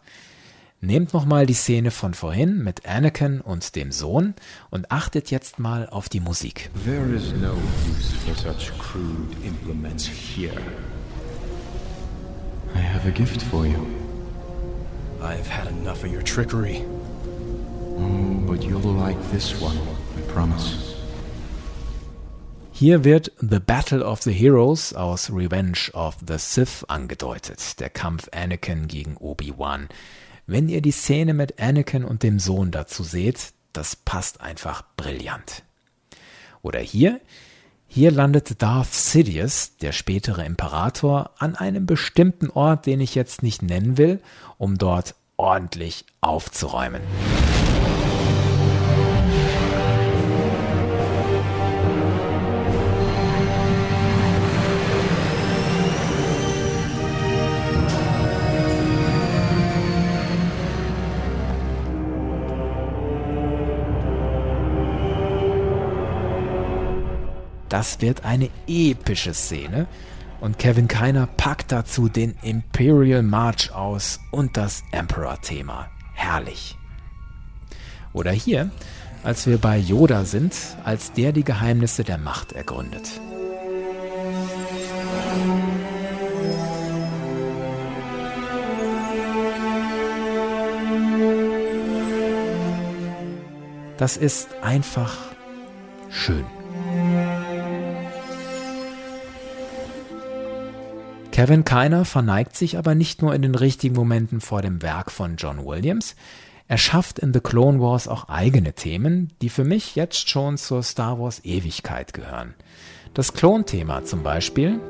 Nehmt 0.81 1.15
nochmal 1.15 1.47
die 1.47 1.55
Szene 1.55 1.93
von 1.93 2.15
vorhin 2.15 2.65
mit 2.65 2.85
Anakin 2.85 3.41
und 3.41 3.77
dem 3.77 3.93
Sohn 3.93 4.35
und 4.71 4.91
achtet 4.91 5.31
jetzt 5.31 5.61
mal 5.61 5.89
auf 5.89 6.09
die 6.09 6.19
Musik. 6.19 6.69
There 6.85 7.15
is 7.15 7.31
no 7.41 7.53
use 7.87 8.13
for 8.27 8.35
such 8.35 8.77
crude 8.81 9.37
implements 9.47 10.09
here. 10.09 10.61
I 12.75 12.79
have 12.79 13.07
a 13.07 13.11
gift 13.11 13.43
for 13.43 13.67
you. 13.67 13.87
I've 15.23 15.49
had 15.49 15.69
enough 15.69 16.05
of 16.05 16.13
your 16.13 16.23
trickery. 16.23 16.85
Oh, 17.99 18.43
but 18.47 18.63
you'll 18.63 18.81
like 18.81 19.21
this 19.31 19.61
one, 19.61 19.79
I 20.17 20.33
promise. 20.33 20.91
Hier 22.73 23.05
wird 23.05 23.31
The 23.43 23.61
Battle 23.61 24.03
of 24.03 24.23
the 24.23 24.33
Heroes 24.33 24.95
aus 24.95 25.29
Revenge 25.31 25.91
of 25.93 26.17
the 26.27 26.39
Sith 26.39 26.83
angedeutet, 26.89 27.79
der 27.79 27.91
Kampf 27.91 28.29
Anakin 28.33 28.89
gegen 28.89 29.19
Obi-Wan. 29.19 29.89
Wenn 30.47 30.71
ihr 30.71 30.81
die 30.81 30.91
Szene 30.91 31.35
mit 31.35 31.61
Anakin 31.61 32.05
und 32.05 32.23
dem 32.23 32.39
Sohn 32.39 32.71
dazu 32.71 33.03
seht, 33.05 33.53
das 33.75 33.97
passt 33.97 34.41
einfach 34.41 34.83
brillant. 34.97 35.63
Oder 36.63 36.81
hier, 36.81 37.21
hier 37.93 38.13
landet 38.13 38.63
Darth 38.63 38.95
Sidious, 38.95 39.77
der 39.79 39.91
spätere 39.91 40.45
Imperator, 40.45 41.31
an 41.39 41.57
einem 41.57 41.87
bestimmten 41.87 42.49
Ort, 42.49 42.87
den 42.87 43.01
ich 43.01 43.17
jetzt 43.17 43.43
nicht 43.43 43.63
nennen 43.63 43.99
will, 43.99 44.21
um 44.59 44.79
dort 44.79 45.17
ordentlich 45.37 46.05
aufzuräumen. 46.21 47.03
Das 67.71 68.01
wird 68.01 68.25
eine 68.25 68.51
epische 68.67 69.33
Szene 69.33 69.87
und 70.41 70.59
Kevin 70.59 70.89
Keiner 70.89 71.29
packt 71.29 71.71
dazu 71.71 72.09
den 72.09 72.35
Imperial 72.43 73.23
March 73.23 73.73
aus 73.73 74.19
und 74.33 74.57
das 74.57 74.83
Emperor-Thema. 74.91 75.89
Herrlich. 76.13 76.77
Oder 78.13 78.33
hier, 78.33 78.71
als 79.23 79.47
wir 79.47 79.59
bei 79.59 79.79
Yoda 79.79 80.25
sind, 80.25 80.53
als 80.83 81.13
der 81.13 81.31
die 81.33 81.45
Geheimnisse 81.45 82.03
der 82.03 82.19
Macht 82.19 82.53
ergründet. 82.53 83.21
Das 93.97 94.17
ist 94.17 94.49
einfach 94.61 95.17
schön. 96.09 96.45
Kevin 101.41 101.65
Keiner 101.65 102.05
verneigt 102.05 102.55
sich 102.55 102.77
aber 102.77 102.95
nicht 102.95 103.23
nur 103.23 103.35
in 103.35 103.41
den 103.41 103.55
richtigen 103.55 103.95
Momenten 103.95 104.43
vor 104.43 104.61
dem 104.61 104.83
Werk 104.83 105.11
von 105.11 105.37
John 105.37 105.65
Williams, 105.65 106.15
er 106.69 106.77
schafft 106.77 107.19
in 107.19 107.33
The 107.33 107.41
Clone 107.41 107.81
Wars 107.81 108.09
auch 108.09 108.29
eigene 108.29 108.75
Themen, 108.75 109.33
die 109.41 109.49
für 109.49 109.65
mich 109.65 109.97
jetzt 109.97 110.29
schon 110.29 110.59
zur 110.59 110.83
Star 110.83 111.19
Wars 111.19 111.43
Ewigkeit 111.43 112.13
gehören. 112.13 112.53
Das 113.15 113.33
Klonthema 113.33 114.05
zum 114.05 114.23
Beispiel. 114.23 114.81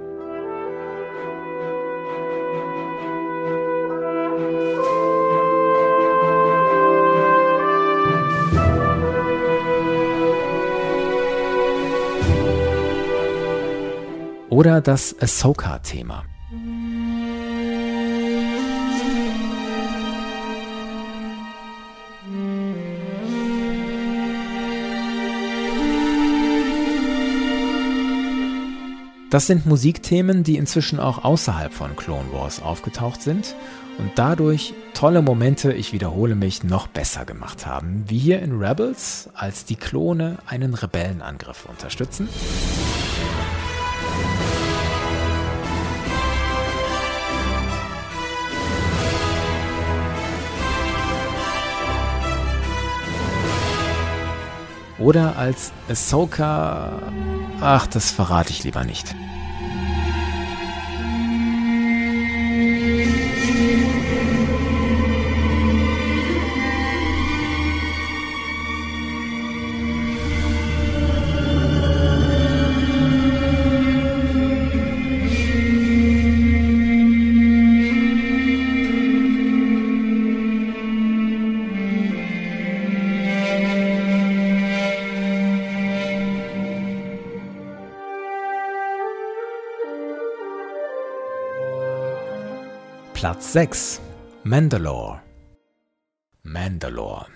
Oder 14.48 14.80
das 14.80 15.14
Ahsoka-Thema. 15.20 16.24
Das 29.30 29.46
sind 29.46 29.64
Musikthemen, 29.64 30.42
die 30.42 30.56
inzwischen 30.56 30.98
auch 30.98 31.22
außerhalb 31.22 31.72
von 31.72 31.94
Clone 31.94 32.32
Wars 32.32 32.60
aufgetaucht 32.60 33.22
sind 33.22 33.54
und 33.98 34.10
dadurch 34.16 34.74
tolle 34.92 35.22
Momente, 35.22 35.72
ich 35.72 35.92
wiederhole 35.92 36.34
mich, 36.34 36.64
noch 36.64 36.88
besser 36.88 37.24
gemacht 37.24 37.64
haben, 37.64 38.02
wie 38.08 38.18
hier 38.18 38.42
in 38.42 38.60
Rebels, 38.60 39.30
als 39.34 39.64
die 39.64 39.76
Klone 39.76 40.38
einen 40.46 40.74
Rebellenangriff 40.74 41.66
unterstützen. 41.66 42.28
Oder 55.00 55.36
als 55.36 55.72
Ahsoka 55.88 56.92
Ach, 57.60 57.86
das 57.86 58.10
verrate 58.10 58.50
ich 58.50 58.64
lieber 58.64 58.84
nicht. 58.84 59.14
Platz 93.30 93.52
6 93.52 94.00
Mandalore 94.42 95.22
Mandalore 96.42 97.26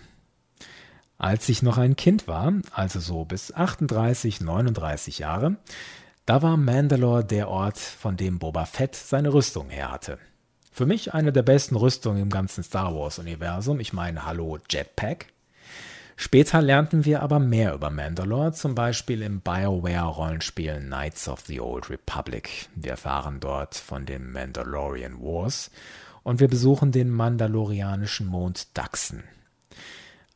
Als 1.18 1.48
ich 1.48 1.62
noch 1.62 1.78
ein 1.78 1.94
Kind 1.94 2.26
war, 2.26 2.52
also 2.72 2.98
so 2.98 3.24
bis 3.24 3.54
38, 3.54 4.40
39 4.40 5.20
Jahre, 5.20 5.54
da 6.26 6.42
war 6.42 6.56
Mandalore 6.56 7.24
der 7.24 7.48
Ort, 7.48 7.78
von 7.78 8.16
dem 8.16 8.40
Boba 8.40 8.64
Fett 8.64 8.96
seine 8.96 9.32
Rüstung 9.32 9.70
her 9.70 9.92
hatte. 9.92 10.18
Für 10.72 10.84
mich 10.84 11.14
eine 11.14 11.30
der 11.30 11.44
besten 11.44 11.76
Rüstungen 11.76 12.22
im 12.22 12.28
ganzen 12.28 12.64
Star 12.64 12.92
Wars-Universum. 12.92 13.78
Ich 13.78 13.92
meine, 13.92 14.26
hallo 14.26 14.58
Jetpack. 14.68 15.26
Später 16.16 16.62
lernten 16.62 17.04
wir 17.04 17.22
aber 17.22 17.40
mehr 17.40 17.74
über 17.74 17.90
Mandalore, 17.90 18.52
zum 18.52 18.74
Beispiel 18.74 19.22
im 19.22 19.40
BioWare-Rollenspiel 19.40 20.80
Knights 20.80 21.28
of 21.28 21.40
the 21.46 21.60
Old 21.60 21.90
Republic. 21.90 22.68
Wir 22.76 22.92
erfahren 22.92 23.40
dort 23.40 23.74
von 23.74 24.06
den 24.06 24.30
Mandalorian 24.30 25.20
Wars 25.20 25.70
und 26.22 26.40
wir 26.40 26.48
besuchen 26.48 26.92
den 26.92 27.10
mandalorianischen 27.10 28.26
Mond 28.26 28.76
Daxen. 28.76 29.24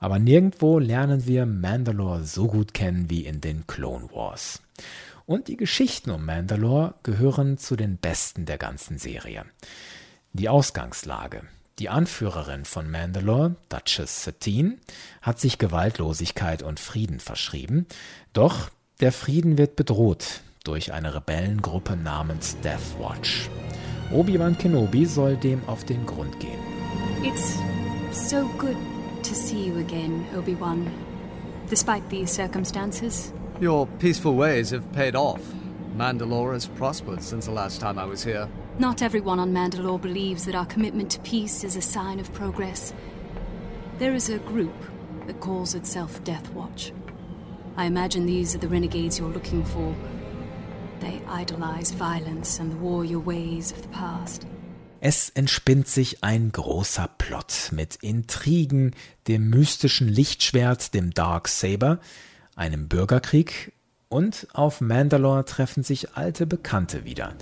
Aber 0.00 0.18
nirgendwo 0.18 0.78
lernen 0.78 1.26
wir 1.26 1.46
Mandalore 1.46 2.24
so 2.24 2.46
gut 2.48 2.74
kennen 2.74 3.08
wie 3.08 3.24
in 3.24 3.40
den 3.40 3.66
Clone 3.66 4.08
Wars. 4.12 4.62
Und 5.26 5.48
die 5.48 5.56
Geschichten 5.56 6.10
um 6.10 6.24
Mandalore 6.24 6.94
gehören 7.02 7.58
zu 7.58 7.76
den 7.76 7.98
besten 7.98 8.46
der 8.46 8.58
ganzen 8.58 8.98
Serie. 8.98 9.44
Die 10.32 10.48
Ausgangslage, 10.48 11.42
die 11.78 11.88
Anführerin 11.88 12.64
von 12.64 12.90
Mandalore, 12.90 13.56
Duchess 13.68 14.24
Satine, 14.24 14.78
hat 15.22 15.38
sich 15.38 15.58
Gewaltlosigkeit 15.58 16.62
und 16.62 16.80
Frieden 16.80 17.20
verschrieben, 17.20 17.86
doch 18.32 18.70
der 19.00 19.12
Frieden 19.12 19.58
wird 19.58 19.76
bedroht 19.76 20.40
durch 20.64 20.92
eine 20.92 21.14
Rebellengruppe 21.14 21.96
namens 21.96 22.56
Death 22.60 22.98
Watch. 22.98 23.48
Obi-Wan 24.12 24.58
Kenobi 24.58 25.06
soll 25.06 25.36
dem 25.36 25.62
auf 25.68 25.84
den 25.84 26.04
Grund 26.04 26.40
gehen. 26.40 26.58
It's 27.22 27.58
so 28.12 28.48
good 28.58 28.76
to 29.22 29.34
see 29.34 29.66
you 29.66 29.78
again, 29.78 30.24
Obi-Wan. 30.36 30.86
Despite 31.70 32.02
these 32.08 32.32
circumstances. 32.34 33.32
Your 33.60 33.86
peaceful 33.98 34.36
ways 34.36 34.72
have 34.72 34.90
paid 34.92 35.14
off. 35.14 35.40
Mandalore 35.96 36.54
has 36.54 36.66
prospered 36.66 37.22
since 37.22 37.46
the 37.46 37.52
last 37.52 37.80
time 37.80 37.98
I 37.98 38.08
was 38.08 38.24
here. 38.24 38.48
Not 38.78 39.02
everyone 39.02 39.40
on 39.40 39.52
Mandalore 39.52 40.00
believes 40.00 40.44
that 40.44 40.54
our 40.54 40.64
commitment 40.64 41.10
to 41.10 41.20
peace 41.20 41.64
is 41.64 41.74
a 41.74 41.82
sign 41.82 42.20
of 42.20 42.32
progress. 42.32 42.92
There 43.98 44.14
is 44.14 44.30
a 44.30 44.38
group 44.38 44.76
that 45.26 45.40
calls 45.40 45.74
itself 45.74 46.22
Death 46.22 46.48
Watch. 46.52 46.92
I 47.76 47.86
imagine 47.86 48.24
these 48.24 48.54
are 48.54 48.58
the 48.58 48.68
renegades 48.68 49.18
you're 49.18 49.32
looking 49.32 49.64
for. 49.64 49.96
They 51.00 51.20
idolize 51.28 51.90
violence 51.90 52.60
and 52.60 52.70
the 52.70 52.76
warrior 52.76 53.18
ways 53.18 53.72
of 53.72 53.82
the 53.82 53.88
past. 53.88 54.46
Es 55.00 55.28
entspinnt 55.30 55.88
sich 55.88 56.22
ein 56.22 56.52
großer 56.52 57.08
Plot 57.18 57.70
mit 57.72 57.96
Intrigen, 57.96 58.94
dem 59.26 59.50
mystischen 59.50 60.06
Lichtschwert, 60.06 60.94
dem 60.94 61.10
Dark 61.10 61.48
Saber, 61.48 61.98
einem 62.54 62.86
Bürgerkrieg 62.86 63.72
und 64.08 64.46
auf 64.54 64.80
Mandalore 64.80 65.44
treffen 65.44 65.82
sich 65.82 66.16
alte 66.16 66.46
Bekannte 66.46 67.04
wieder. 67.04 67.34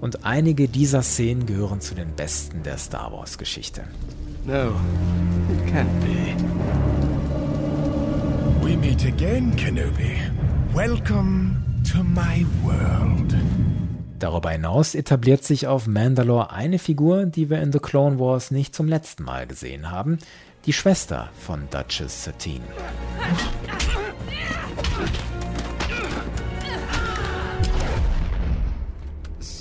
Und 0.00 0.24
einige 0.24 0.68
dieser 0.68 1.02
Szenen 1.02 1.46
gehören 1.46 1.80
zu 1.80 1.94
den 1.94 2.14
besten 2.16 2.62
der 2.62 2.78
Star 2.78 3.12
Wars 3.12 3.38
Geschichte. 3.38 3.84
No, 4.44 4.72
it 5.52 5.72
can't 5.72 5.86
be. 6.00 6.34
We 8.66 8.76
meet 8.76 9.04
again, 9.06 9.54
Kenobi. 9.56 10.18
Welcome 10.74 11.56
to 11.92 12.02
my 12.02 12.44
world. 12.62 13.34
Darüber 14.18 14.50
hinaus 14.50 14.96
etabliert 14.96 15.44
sich 15.44 15.68
auf 15.68 15.86
Mandalore 15.86 16.50
eine 16.50 16.80
Figur, 16.80 17.26
die 17.26 17.50
wir 17.50 17.62
in 17.62 17.70
The 17.70 17.78
Clone 17.78 18.18
Wars 18.18 18.50
nicht 18.50 18.74
zum 18.74 18.88
letzten 18.88 19.22
Mal 19.22 19.46
gesehen 19.46 19.92
haben, 19.92 20.18
die 20.66 20.72
Schwester 20.72 21.28
von 21.38 21.68
Duchess 21.70 22.24
Satine. 22.24 22.64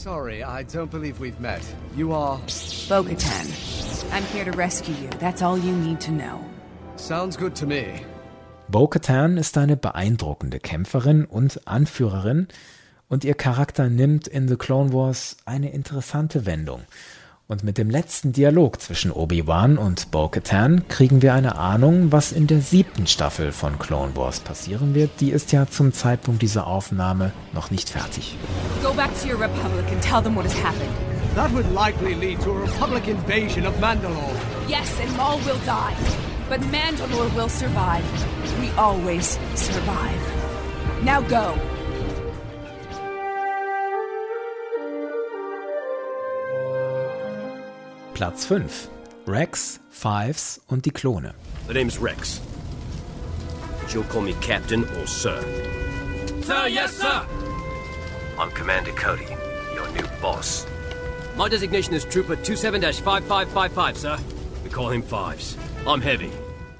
Sorry, 0.07 0.41
I 0.41 0.63
don't 0.63 0.89
believe 0.89 1.19
we've 1.19 1.41
met. 1.41 1.59
You 1.97 2.13
are... 2.13 2.37
Bo-Katan. 2.87 3.45
I'm 4.13 4.23
here 4.31 4.45
to 4.45 4.51
rescue 4.51 4.95
you. 4.95 5.09
That's 5.19 5.41
all 5.41 5.57
you 5.57 5.75
need 5.75 5.99
to 5.99 6.11
know. 6.11 6.39
Sounds 6.95 7.35
good 7.35 7.53
to 7.55 7.65
me. 7.65 8.05
Bo-Katan 8.69 9.35
ist 9.35 9.57
eine 9.57 9.75
beeindruckende 9.75 10.61
Kämpferin 10.61 11.25
und 11.25 11.67
Anführerin 11.67 12.47
und 13.09 13.25
ihr 13.25 13.33
Charakter 13.33 13.89
nimmt 13.89 14.29
in 14.29 14.47
The 14.47 14.55
Clone 14.55 14.93
Wars 14.93 15.35
eine 15.43 15.73
interessante 15.73 16.45
Wendung. 16.45 16.83
Und 17.49 17.63
mit 17.63 17.77
dem 17.77 17.89
letzten 17.89 18.33
Dialog 18.33 18.81
zwischen 18.81 19.09
Obi-Wan 19.09 19.77
und 19.77 20.11
Bo-Katan 20.11 20.89
kriegen 20.89 21.21
wir 21.21 21.33
eine 21.33 21.55
Ahnung, 21.55 22.11
was 22.11 22.33
in 22.33 22.45
der 22.45 22.59
siebten 22.59 23.07
Staffel 23.07 23.53
von 23.53 23.79
Clone 23.79 24.17
Wars 24.17 24.41
passieren 24.41 24.93
wird. 24.93 25.11
Die 25.21 25.29
ist 25.29 25.53
ja 25.53 25.65
zum 25.65 25.93
Zeitpunkt 25.93 26.41
dieser 26.41 26.67
Aufnahme 26.67 27.31
noch 27.53 27.71
nicht 27.71 27.89
fertig. 27.89 28.35
Go 28.83 28.93
back 28.93 29.11
to 29.21 29.29
your 29.29 29.39
Republic 29.39 29.85
and 29.89 30.01
tell 30.01 30.21
them 30.21 30.35
what 30.35 30.43
has 30.43 30.61
happened. 30.61 30.91
That 31.35 31.49
would 31.53 31.71
likely 31.71 32.15
lead 32.15 32.41
to 32.41 32.51
a 32.51 32.59
Republic 32.59 33.07
invasion 33.07 33.65
of 33.65 33.73
Mandalore. 33.79 34.35
Yes, 34.67 34.91
and 35.01 35.15
Maul 35.15 35.39
will 35.45 35.61
die. 35.65 35.95
But 36.49 36.59
Mandalore 36.69 37.33
will 37.33 37.49
survive. 37.49 38.03
We 38.59 38.71
always 38.77 39.39
survive. 39.55 40.19
Now 41.01 41.21
go. 41.21 41.76
Platz 48.17 48.47
5. 48.47 48.89
Rex, 49.27 49.79
Fives 49.91 50.59
und 50.67 50.87
die 50.87 50.89
Klone. 50.89 51.35
The 51.67 51.73
name's 51.75 52.01
Rex. 52.01 52.41
But 53.79 53.93
you'll 53.93 54.05
call 54.05 54.23
me 54.23 54.33
Captain 54.41 54.85
or 54.97 55.05
Sir. 55.05 55.39
Sir, 56.41 56.67
yes, 56.67 56.93
sir! 56.93 57.21
I'm 58.39 58.49
Commander 58.55 58.91
Cody, 58.93 59.27
your 59.75 59.87
new 59.89 60.07
boss. 60.19 60.65
My 61.37 61.47
designation 61.47 61.93
is 61.93 62.05
Trooper 62.05 62.37
27-5555, 62.37 63.95
sir. 63.95 64.17
We 64.63 64.71
call 64.71 64.89
him 64.89 65.03
Fives. 65.03 65.55
I'm 65.85 66.01
heavy. 66.01 66.31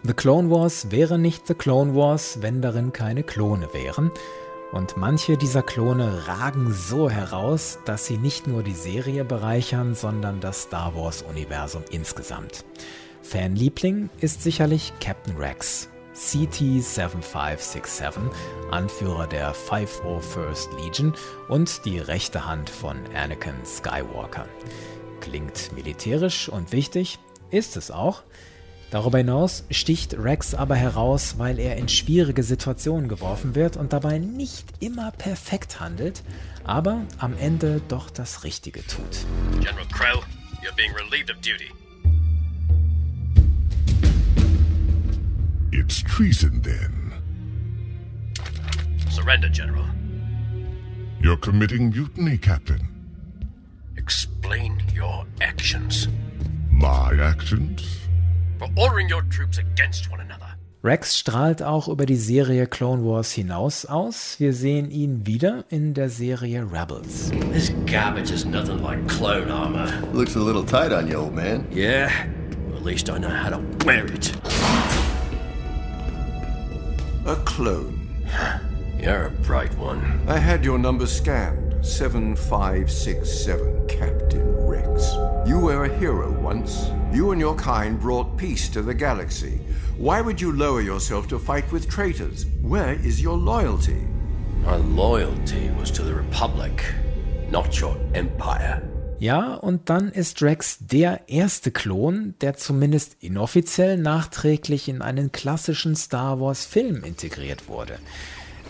The 0.04 0.16
Clone 0.16 0.50
Wars 0.50 0.88
wäre 0.90 1.20
nicht 1.20 1.46
The 1.46 1.54
Clone 1.54 1.94
Wars, 1.94 2.40
wenn 2.42 2.64
darin 2.64 2.94
keine 2.94 3.22
Klone 3.22 3.72
wären. 3.74 4.10
Und 4.72 4.98
manche 4.98 5.38
dieser 5.38 5.64
Klone 5.64 6.28
ragen 6.28 6.74
so 6.74 7.10
heraus, 7.10 7.80
dass 7.86 8.06
sie 8.06 8.18
nicht 8.18 8.48
nur 8.48 8.64
die 8.64 8.74
Serie 8.74 9.24
bereichern, 9.24 9.96
sondern 9.96 10.42
das 10.42 10.64
Star 10.64 10.94
Wars-Universum 10.96 11.84
insgesamt. 11.90 12.66
Fanliebling 13.22 14.10
ist 14.20 14.44
sicherlich 14.44 14.92
Captain 15.00 15.38
Rex, 15.38 15.90
CT-7567, 16.16 18.14
Anführer 18.72 19.28
der 19.28 19.54
501st 19.56 20.84
Legion 20.84 21.14
und 21.48 21.86
die 21.86 22.00
rechte 22.00 22.46
Hand 22.46 22.70
von 22.70 22.98
Anakin 23.16 23.66
Skywalker. 23.66 24.48
Klingt 25.22 25.72
militärisch 25.74 26.50
und 26.50 26.74
wichtig, 26.74 27.20
ist 27.52 27.78
es 27.78 27.90
auch. 27.92 28.24
Darüber 28.90 29.18
hinaus 29.18 29.66
sticht 29.70 30.14
Rex 30.18 30.54
aber 30.54 30.76
heraus, 30.76 31.36
weil 31.38 31.60
er 31.60 31.76
in 31.76 31.90
schwierige 31.90 32.42
Situationen 32.42 33.10
geworfen 33.10 33.54
wird 33.54 33.76
und 33.76 33.92
dabei 33.92 34.18
nicht 34.18 34.66
immer 34.80 35.12
perfekt 35.12 35.82
handelt, 35.82 36.24
aber 36.64 37.02
am 37.18 37.38
Ende 37.38 37.82
doch 37.90 38.10
das 38.10 38.46
Richtige 38.46 38.86
tut. 38.88 39.26
General 39.60 39.86
Krell, 39.92 40.20
you're 40.64 40.76
being 40.78 40.94
relieved 40.96 41.30
of 41.30 41.38
duty. 41.42 41.70
It's 45.72 46.02
treason 46.04 46.62
then. 46.64 47.12
Surrender, 49.10 49.50
General. 49.50 49.86
You're 51.20 51.40
committing 51.40 51.90
mutiny, 51.90 52.38
Captain. 52.38 52.88
Explain 53.98 54.82
your 54.96 55.26
actions. 55.42 56.08
My 56.72 57.12
actions? 57.20 58.07
For 58.60 58.68
ordering 58.76 59.08
your 59.08 59.22
troops 59.30 59.60
against 59.60 60.10
one 60.12 60.20
another. 60.20 60.46
Rex 60.84 61.18
strahlt 61.18 61.62
auch 61.62 61.88
über 61.88 62.06
die 62.06 62.16
Serie 62.16 62.66
Clone 62.66 63.04
Wars 63.04 63.32
hinaus 63.32 63.86
aus. 63.86 64.40
Wir 64.40 64.54
sehen 64.54 64.90
ihn 64.90 65.26
wieder 65.28 65.66
in 65.70 65.94
der 65.94 66.10
Serie 66.10 66.66
Rebels. 66.72 67.30
This 67.52 67.72
garbage 67.86 68.32
is 68.32 68.46
nothing 68.46 68.82
like 68.82 69.06
clone 69.08 69.52
armor. 69.52 69.88
Looks 70.14 70.36
a 70.36 70.40
little 70.40 70.64
tight 70.64 70.92
on 70.92 71.08
you, 71.08 71.18
old 71.18 71.36
man. 71.36 71.66
Yeah, 71.72 72.10
well, 72.68 72.78
at 72.78 72.84
least 72.84 73.10
I 73.10 73.20
know 73.20 73.30
how 73.30 73.50
to 73.50 73.60
wear 73.86 74.06
it. 74.06 74.32
A 77.26 77.36
clone. 77.44 78.00
You're 79.00 79.28
a 79.28 79.32
bright 79.44 79.76
one. 79.78 80.22
I 80.28 80.38
had 80.38 80.64
your 80.64 80.80
number 80.80 81.06
scanned. 81.06 81.86
7567, 81.86 83.88
Captain 83.88 84.68
Rex. 84.68 85.14
You 85.46 85.60
were 85.60 85.86
a 85.86 85.98
hero 86.00 86.32
once. 86.42 86.90
You 87.18 87.32
and 87.32 87.42
your 87.42 87.56
kind 87.56 88.00
brought 88.00 88.38
peace 88.38 88.70
to 88.70 88.84
the 88.84 88.94
galaxy. 88.94 89.60
Why 89.98 90.22
would 90.22 90.40
you 90.40 90.52
lower 90.52 90.82
yourself 90.82 91.28
to 91.30 91.40
fight 91.40 91.66
with 91.72 91.90
traitors? 91.90 92.46
Where 92.62 92.94
is 92.94 93.20
your 93.20 93.36
loyalty? 93.36 94.06
My 94.64 94.76
loyalty 94.76 95.72
was 95.80 95.90
to 95.94 96.04
the 96.04 96.14
Republic, 96.14 96.84
not 97.50 97.82
your 97.82 97.98
empire. 98.14 98.84
Ja, 99.18 99.56
und 99.56 99.90
dann 99.90 100.12
ist 100.12 100.44
Rex 100.44 100.78
der 100.80 101.22
erste 101.28 101.72
Klon, 101.72 102.36
der 102.42 102.56
zumindest 102.56 103.18
inoffiziell 103.20 103.98
nachträglich 103.98 104.88
in 104.88 105.02
einen 105.02 105.32
klassischen 105.32 105.96
Star 105.96 106.40
Wars 106.40 106.68
Film 106.68 107.04
integriert 107.04 107.68
wurde. 107.68 107.98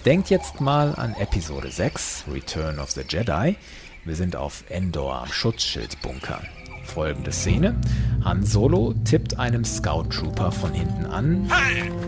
Denkt 0.06 0.30
jetzt 0.30 0.62
mal 0.62 0.96
an 0.96 1.16
Episode 1.20 1.70
6, 1.70 2.24
Return 2.32 2.80
of 2.80 2.92
the 2.92 3.02
Jedi. 3.02 3.58
Wir 4.06 4.16
sind 4.16 4.38
auf 4.38 4.64
Endor 4.70 5.16
am 5.16 5.28
Schutzschildbunker. 5.28 6.42
Folgende 6.88 7.32
Szene. 7.32 7.76
Han 8.24 8.44
Solo 8.44 8.94
tippt 9.04 9.38
einem 9.38 9.64
Scout 9.66 10.06
Trooper 10.10 10.52
von 10.52 10.74
hinten 10.74 11.06
an. 11.06 11.52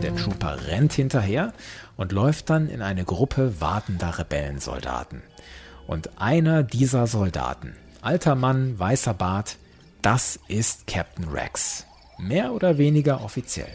Der 0.02 0.16
Trooper 0.16 0.68
rennt 0.68 0.94
hinterher 0.94 1.54
und 1.98 2.12
läuft 2.12 2.50
dann 2.50 2.70
in 2.70 2.82
eine 2.82 3.04
Gruppe 3.04 3.60
wartender 3.60 4.18
Rebellensoldaten. 4.18 5.22
Und 5.86 6.20
einer 6.20 6.64
dieser 6.64 7.08
Soldaten, 7.08 7.76
alter 8.02 8.36
Mann, 8.36 8.80
weißer 8.80 9.14
Bart, 9.14 9.58
das 10.02 10.40
ist 10.48 10.88
Captain 10.88 11.28
Rex. 11.28 11.86
Mehr 12.18 12.54
oder 12.54 12.78
weniger 12.78 13.22
offiziell. 13.24 13.70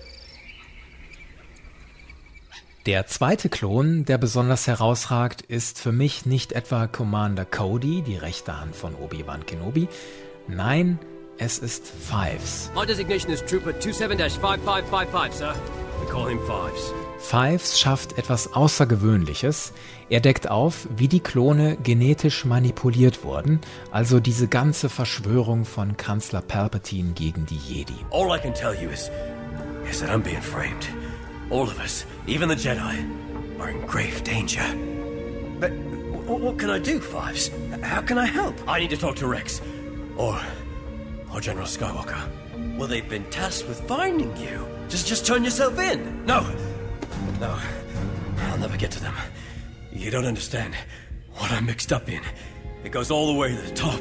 Der 2.87 3.07
zweite 3.07 3.49
Klon, 3.49 4.05
der 4.05 4.19
besonders 4.19 4.67
herausragt, 4.67 5.41
ist 5.41 5.79
für 5.79 5.93
mich 5.93 6.27
nicht 6.27 6.53
etwa 6.53 6.87
Commander 6.87 7.47
Cody, 7.47 8.03
die 8.03 8.17
rechte 8.17 8.61
Hand 8.61 8.77
von 8.77 8.95
Obi-Wan 8.95 9.47
Kenobi. 9.47 9.89
Nein, 10.49 10.99
es 11.39 11.59
ist 11.59 11.87
Fives. 11.87 12.71
My 12.75 12.85
designation 12.85 13.33
is 13.33 13.43
Trooper 13.43 13.71
27-5555, 13.71 15.33
sir. 15.33 15.55
We 16.01 16.11
call 16.11 16.29
him 16.29 16.39
Fives. 16.47 16.93
Fives 17.19 17.81
schafft 17.81 18.19
etwas 18.19 18.53
Außergewöhnliches. 18.53 19.73
Er 20.11 20.21
deckt 20.21 20.51
auf, 20.51 20.87
wie 20.95 21.09
die 21.09 21.21
Klone 21.21 21.79
genetisch 21.83 22.45
manipuliert 22.45 23.25
wurden, 23.25 23.61
also 23.91 24.21
diese 24.21 24.47
ganze 24.47 24.91
Verschwörung 24.91 25.65
von 25.65 25.97
Kanzler 25.97 26.43
Palpatine 26.43 27.13
gegen 27.15 27.47
die 27.47 27.57
Jedi. 27.57 27.97
All 28.11 28.37
I 28.37 28.39
can 28.39 28.53
tell 28.53 28.75
you 28.75 28.91
is, 28.91 29.11
is 29.91 30.01
that 30.01 30.11
I'm 30.11 30.23
being 30.23 30.43
framed. 30.43 30.89
All 31.51 31.63
of 31.63 31.79
us, 31.83 32.05
even 32.27 32.51
the 32.51 32.55
Jedi, 32.55 32.97
are 33.59 33.71
in 33.71 33.87
grave 33.87 34.23
danger. 34.23 34.65
But 35.59 35.71
what 36.27 36.59
can 36.59 36.69
I 36.69 36.79
do, 36.79 37.01
Fives? 37.01 37.51
How 37.83 38.03
can 38.03 38.19
I 38.19 38.27
help? 38.27 38.55
I 38.69 38.79
need 38.81 38.91
to 38.91 38.99
talk 38.99 39.17
to 39.17 39.27
Rex. 39.27 39.63
Or, 40.17 40.41
or 41.33 41.41
General 41.41 41.67
Skywalker. 41.67 42.21
Well, 42.77 42.89
they've 42.89 43.09
been 43.09 43.25
tasked 43.31 43.69
with 43.69 43.81
finding 43.89 44.37
you. 44.37 44.67
Just, 44.89 45.07
just 45.07 45.27
turn 45.27 45.45
yourself 45.45 45.79
in. 45.79 46.25
No, 46.27 46.47
no, 47.41 47.59
I'll 48.39 48.59
never 48.59 48.77
get 48.77 48.91
to 48.93 49.01
them. 49.01 49.15
You 49.93 50.11
don't 50.11 50.27
understand 50.27 50.75
what 51.35 51.51
I'm 51.53 51.67
mixed 51.67 51.93
up 51.93 52.09
in. 52.09 52.21
It 52.85 52.93
goes 52.93 53.11
all 53.11 53.33
the 53.33 53.39
way 53.39 53.55
to 53.55 53.63
the 53.63 53.75
top. 53.75 54.01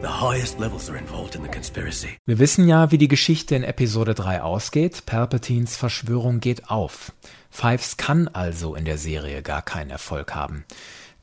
The 0.00 0.08
highest 0.08 0.60
levels 0.60 0.88
are 0.88 0.96
involved 0.96 1.34
in 1.34 1.42
the 1.42 1.48
conspiracy. 1.48 2.18
Wir 2.24 2.38
wissen 2.38 2.68
ja, 2.68 2.92
wie 2.92 2.98
die 2.98 3.08
Geschichte 3.08 3.56
in 3.56 3.64
Episode 3.64 4.14
3 4.14 4.42
ausgeht. 4.42 5.06
Palpatines 5.06 5.76
Verschwörung 5.76 6.38
geht 6.38 6.70
auf. 6.70 7.12
Fives 7.50 7.96
kann 7.96 8.28
also 8.28 8.76
in 8.76 8.84
der 8.84 8.98
Serie 8.98 9.42
gar 9.42 9.62
keinen 9.62 9.90
Erfolg 9.90 10.34
haben. 10.36 10.64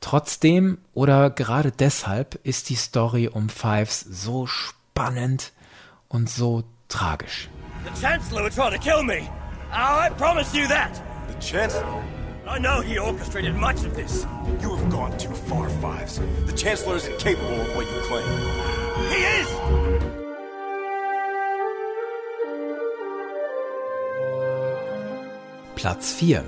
Trotzdem 0.00 0.78
oder 0.94 1.30
gerade 1.30 1.72
deshalb 1.72 2.38
ist 2.44 2.68
die 2.68 2.76
Story 2.76 3.28
um 3.28 3.48
Fives 3.48 4.00
so 4.00 4.46
spannend 4.46 5.52
und 6.08 6.30
so 6.30 6.64
tragisch. 6.88 7.48
The 7.84 8.00
Chancellor 8.00 8.42
would 8.42 8.54
try 8.54 8.70
to 8.70 8.78
kill 8.78 9.02
me. 9.02 9.28
Oh, 9.72 10.06
I 10.06 10.10
promise 10.10 10.56
you 10.56 10.66
that. 10.68 11.00
The 11.28 11.44
Chancellor? 11.44 12.02
I 12.48 12.60
know 12.60 12.80
he 12.80 12.98
orchestrated 12.98 13.56
much 13.56 13.84
of 13.84 13.94
this. 13.94 14.24
You 14.60 14.76
have 14.76 14.88
gone 14.88 15.18
too 15.18 15.34
far, 15.34 15.68
Fives. 15.80 16.20
The 16.46 16.52
Chancellor 16.52 16.96
isn't 16.96 17.18
capable 17.18 17.60
of 17.60 17.74
what 17.74 17.86
you 17.86 18.00
claim. 18.02 18.24
He 19.10 19.24
is! 19.40 19.48
Platz 25.74 26.12
4. 26.12 26.44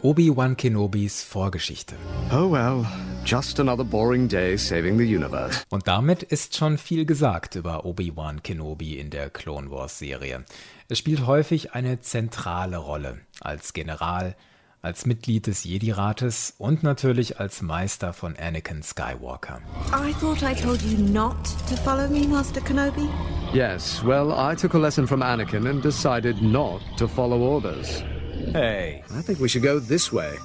Obi-Wan 0.00 0.56
Kenobis 0.56 1.24
Vorgeschichte. 1.24 1.96
Oh 2.30 2.52
well, 2.52 2.86
just 3.24 3.58
another 3.58 3.82
boring 3.82 4.28
day 4.28 4.56
saving 4.56 4.96
the 4.96 5.04
universe. 5.04 5.64
Und 5.70 5.88
damit 5.88 6.22
ist 6.22 6.56
schon 6.56 6.78
viel 6.78 7.04
gesagt 7.04 7.56
über 7.56 7.84
Obi-Wan 7.84 8.44
Kenobi 8.44 8.96
in 8.96 9.10
der 9.10 9.28
Clone 9.28 9.72
Wars 9.72 9.98
Serie. 9.98 10.44
Es 10.88 10.98
spielt 10.98 11.26
häufig 11.26 11.72
eine 11.72 12.00
zentrale 12.00 12.76
Rolle 12.76 13.18
als 13.40 13.72
General, 13.72 14.36
als 14.82 15.04
Mitglied 15.04 15.48
des 15.48 15.64
Jedi-Rates 15.64 16.54
und 16.58 16.84
natürlich 16.84 17.40
als 17.40 17.60
Meister 17.60 18.12
von 18.12 18.36
Anakin 18.36 18.84
Skywalker. 18.84 19.60
I 19.92 20.12
thought 20.20 20.42
I 20.42 20.54
told 20.54 20.80
you 20.82 20.96
not 20.96 21.34
to 21.68 21.74
follow 21.74 22.08
me, 22.08 22.24
Master 22.28 22.60
Kenobi. 22.60 23.08
Yes, 23.52 24.00
well, 24.04 24.30
I 24.30 24.54
took 24.54 24.74
a 24.74 24.78
lesson 24.78 25.08
from 25.08 25.22
Anakin 25.22 25.68
and 25.68 25.82
decided 25.82 26.40
not 26.40 26.82
to 26.98 27.08
follow 27.08 27.40
orders. 27.40 28.04
Hey. 28.52 29.02
I 29.10 29.22
think 29.22 29.40
we 29.40 29.48
should 29.48 29.62
go 29.62 29.78
this 29.78 30.12
way. 30.12 30.38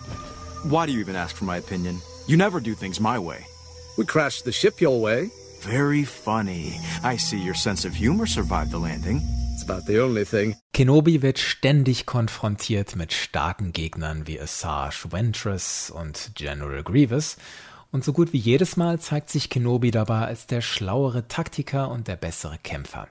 Why 0.63 0.85
do 0.85 0.91
you 0.91 0.99
even 0.99 1.15
ask 1.15 1.35
for 1.35 1.45
my 1.45 1.57
opinion? 1.57 1.99
You 2.27 2.37
never 2.37 2.59
do 2.59 2.73
things 2.73 2.99
my 2.99 3.17
way. 3.17 3.45
We 3.97 4.05
crashed 4.05 4.45
the 4.45 4.51
ship 4.51 4.81
your 4.81 5.01
way. 5.01 5.29
Very 5.61 6.03
funny. 6.03 6.79
I 7.03 7.17
see 7.17 7.39
your 7.39 7.55
sense 7.55 7.85
of 7.85 7.93
humor 7.93 8.25
survived 8.25 8.71
the 8.71 8.79
landing. 8.79 9.21
It's 9.53 9.63
about 9.63 9.85
the 9.85 10.01
only 10.01 10.25
thing. 10.25 10.55
Kenobi 10.73 11.21
wird 11.21 11.39
ständig 11.39 12.05
konfrontiert 12.05 12.95
mit 12.95 13.13
starken 13.13 13.71
Gegnern 13.71 14.27
wie 14.27 14.39
Asajj 14.39 15.11
Ventress 15.11 15.89
und 15.89 16.31
General 16.35 16.83
Grievous. 16.83 17.37
Und 17.91 18.03
so 18.03 18.11
gut 18.11 18.33
wie 18.33 18.39
jedes 18.39 18.75
Mal 18.75 18.99
zeigt 18.99 19.29
sich 19.29 19.49
Kenobi 19.49 19.91
dabei 19.91 20.25
als 20.25 20.47
der 20.47 20.61
schlauere 20.61 21.27
Taktiker 21.27 21.89
und 21.89 22.07
der 22.07 22.15
bessere 22.15 22.57
Kämpfer. 22.57 23.07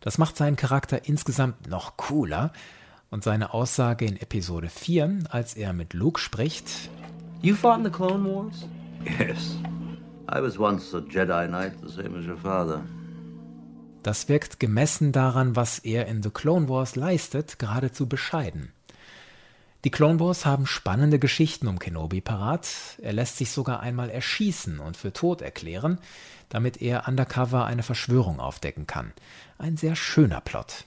Das 0.00 0.18
macht 0.18 0.36
seinen 0.36 0.56
Charakter 0.56 1.06
insgesamt 1.06 1.68
noch 1.68 1.96
cooler. 1.96 2.52
Und 3.14 3.22
seine 3.22 3.54
Aussage 3.54 4.06
in 4.06 4.16
Episode 4.16 4.68
4, 4.68 5.20
als 5.30 5.54
er 5.54 5.72
mit 5.72 5.94
Luke 5.94 6.18
spricht: 6.18 6.90
You 7.42 7.54
fought 7.54 7.78
in 7.78 7.84
the 7.84 7.90
Clone 7.90 8.24
Wars? 8.24 8.66
Yes. 9.20 9.56
I 10.28 10.42
was 10.42 10.58
once 10.58 10.92
a 10.92 10.98
Jedi 10.98 11.46
Knight, 11.46 11.74
the 11.80 11.88
same 11.88 12.18
as 12.18 12.26
your 12.26 12.36
father. 12.36 12.82
Das 14.02 14.28
wirkt 14.28 14.58
gemessen 14.58 15.12
daran, 15.12 15.54
was 15.54 15.78
er 15.78 16.06
in 16.06 16.24
The 16.24 16.30
Clone 16.30 16.68
Wars 16.68 16.96
leistet, 16.96 17.60
geradezu 17.60 18.08
bescheiden. 18.08 18.72
Die 19.84 19.92
Clone 19.92 20.18
Wars 20.18 20.44
haben 20.44 20.66
spannende 20.66 21.20
Geschichten 21.20 21.68
um 21.68 21.78
Kenobi 21.78 22.20
parat. 22.20 22.66
Er 23.00 23.12
lässt 23.12 23.36
sich 23.36 23.52
sogar 23.52 23.78
einmal 23.78 24.10
erschießen 24.10 24.80
und 24.80 24.96
für 24.96 25.12
tot 25.12 25.40
erklären, 25.40 26.00
damit 26.48 26.82
er 26.82 27.06
undercover 27.06 27.64
eine 27.64 27.84
Verschwörung 27.84 28.40
aufdecken 28.40 28.88
kann. 28.88 29.12
Ein 29.56 29.76
sehr 29.76 29.94
schöner 29.94 30.40
Plot. 30.40 30.84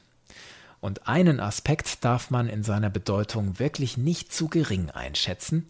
Und 0.80 1.08
einen 1.08 1.40
Aspekt 1.40 2.04
darf 2.06 2.30
man 2.30 2.48
in 2.48 2.63
seiner 2.63 2.90
Bedeutung 2.90 3.60
wirklich 3.60 3.98
nicht 3.98 4.32
zu 4.32 4.48
gering 4.48 4.90
einschätzen. 4.92 5.66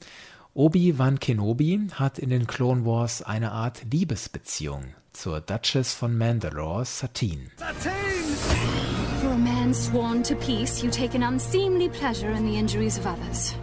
Obi-Wan 0.54 1.20
Kenobi 1.20 1.88
hat 1.94 2.20
in 2.20 2.30
den 2.30 2.48
Clone 2.48 2.86
Wars 2.86 3.22
eine 3.22 3.52
Art 3.52 3.84
Liebesbeziehung 3.92 4.86
zur 5.14 5.40
Duchess 5.40 5.94
von 5.94 6.18
Mandalore, 6.18 6.86
Satine. 6.86 7.52
For 9.22 9.32
a 9.32 9.38
man 9.38 9.74
sworn 9.74 10.24
to 10.24 10.36
peace, 10.36 10.84
you 10.84 10.90
take 10.90 11.16
an 11.16 11.24
unseemly 11.24 11.90
pleasure 11.90 12.32
in 12.32 12.46
the 12.46 12.58
injuries 12.58 12.98
of 12.98 13.06
others. 13.06 13.56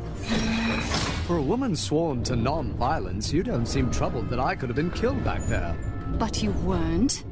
For 1.27 1.37
a 1.39 1.43
woman 1.43 1.77
sworn 1.77 2.23
to 2.25 2.37
non-violence, 2.37 3.33
you 3.33 3.43
don't 3.43 3.67
seem 3.67 3.91
troubled 3.91 4.29
that 4.31 4.41
I 4.41 4.55
could 4.55 4.69
have 4.69 4.77
been 4.77 4.91
killed 4.91 5.23
back 5.25 5.43
there. 5.49 5.77
But 6.19 6.43
you 6.43 6.53
weren't, 6.65 7.25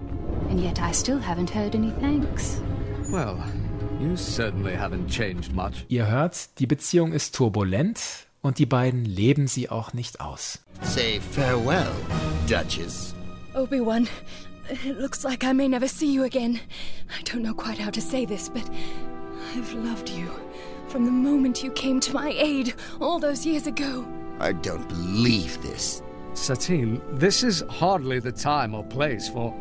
and 0.50 0.60
yet 0.60 0.80
I 0.80 0.92
still 0.92 1.18
haven't 1.18 1.50
heard 1.50 1.74
any 1.74 1.90
thanks. 2.00 2.60
Well, 3.10 3.42
you 4.02 4.16
certainly 4.16 4.74
haven't 4.74 5.08
changed 5.08 5.54
much. 5.54 5.84
Ihr 5.88 6.06
hört, 6.06 6.58
die 6.58 6.66
Beziehung 6.66 7.12
ist 7.12 7.34
turbulent 7.34 8.26
und 8.42 8.58
die 8.58 8.66
beiden 8.66 9.04
leben 9.04 9.46
sie 9.46 9.70
auch 9.70 9.92
nicht 9.92 10.20
aus. 10.20 10.58
Say 10.82 11.20
farewell, 11.20 11.90
Duchess. 12.48 13.14
Obi-Wan, 13.54 14.08
it 14.84 14.98
looks 14.98 15.24
like 15.24 15.44
I 15.44 15.52
may 15.52 15.68
never 15.68 15.86
see 15.86 16.12
you 16.12 16.24
again. 16.24 16.58
I 17.18 17.22
don't 17.22 17.42
know 17.42 17.54
quite 17.54 17.78
how 17.78 17.90
to 17.90 18.00
say 18.00 18.26
this, 18.26 18.48
but 18.48 18.68
I've 19.54 19.72
loved 19.74 20.08
you 20.08 20.28
from 20.88 21.04
the 21.04 21.12
moment 21.12 21.62
you 21.62 21.70
came 21.70 22.00
to 22.00 22.12
my 22.12 22.30
aid 22.36 22.74
all 23.00 23.20
those 23.20 23.46
years 23.46 23.66
ago. 23.66 24.04
I 24.40 24.52
don't 24.52 24.88
believe 24.88 25.62
this. 25.62 26.02
Satine, 26.34 27.00
this 27.12 27.44
is 27.44 27.62
hardly 27.68 28.18
the 28.18 28.32
time 28.32 28.74
or 28.74 28.82
place 28.84 29.28
for. 29.28 29.54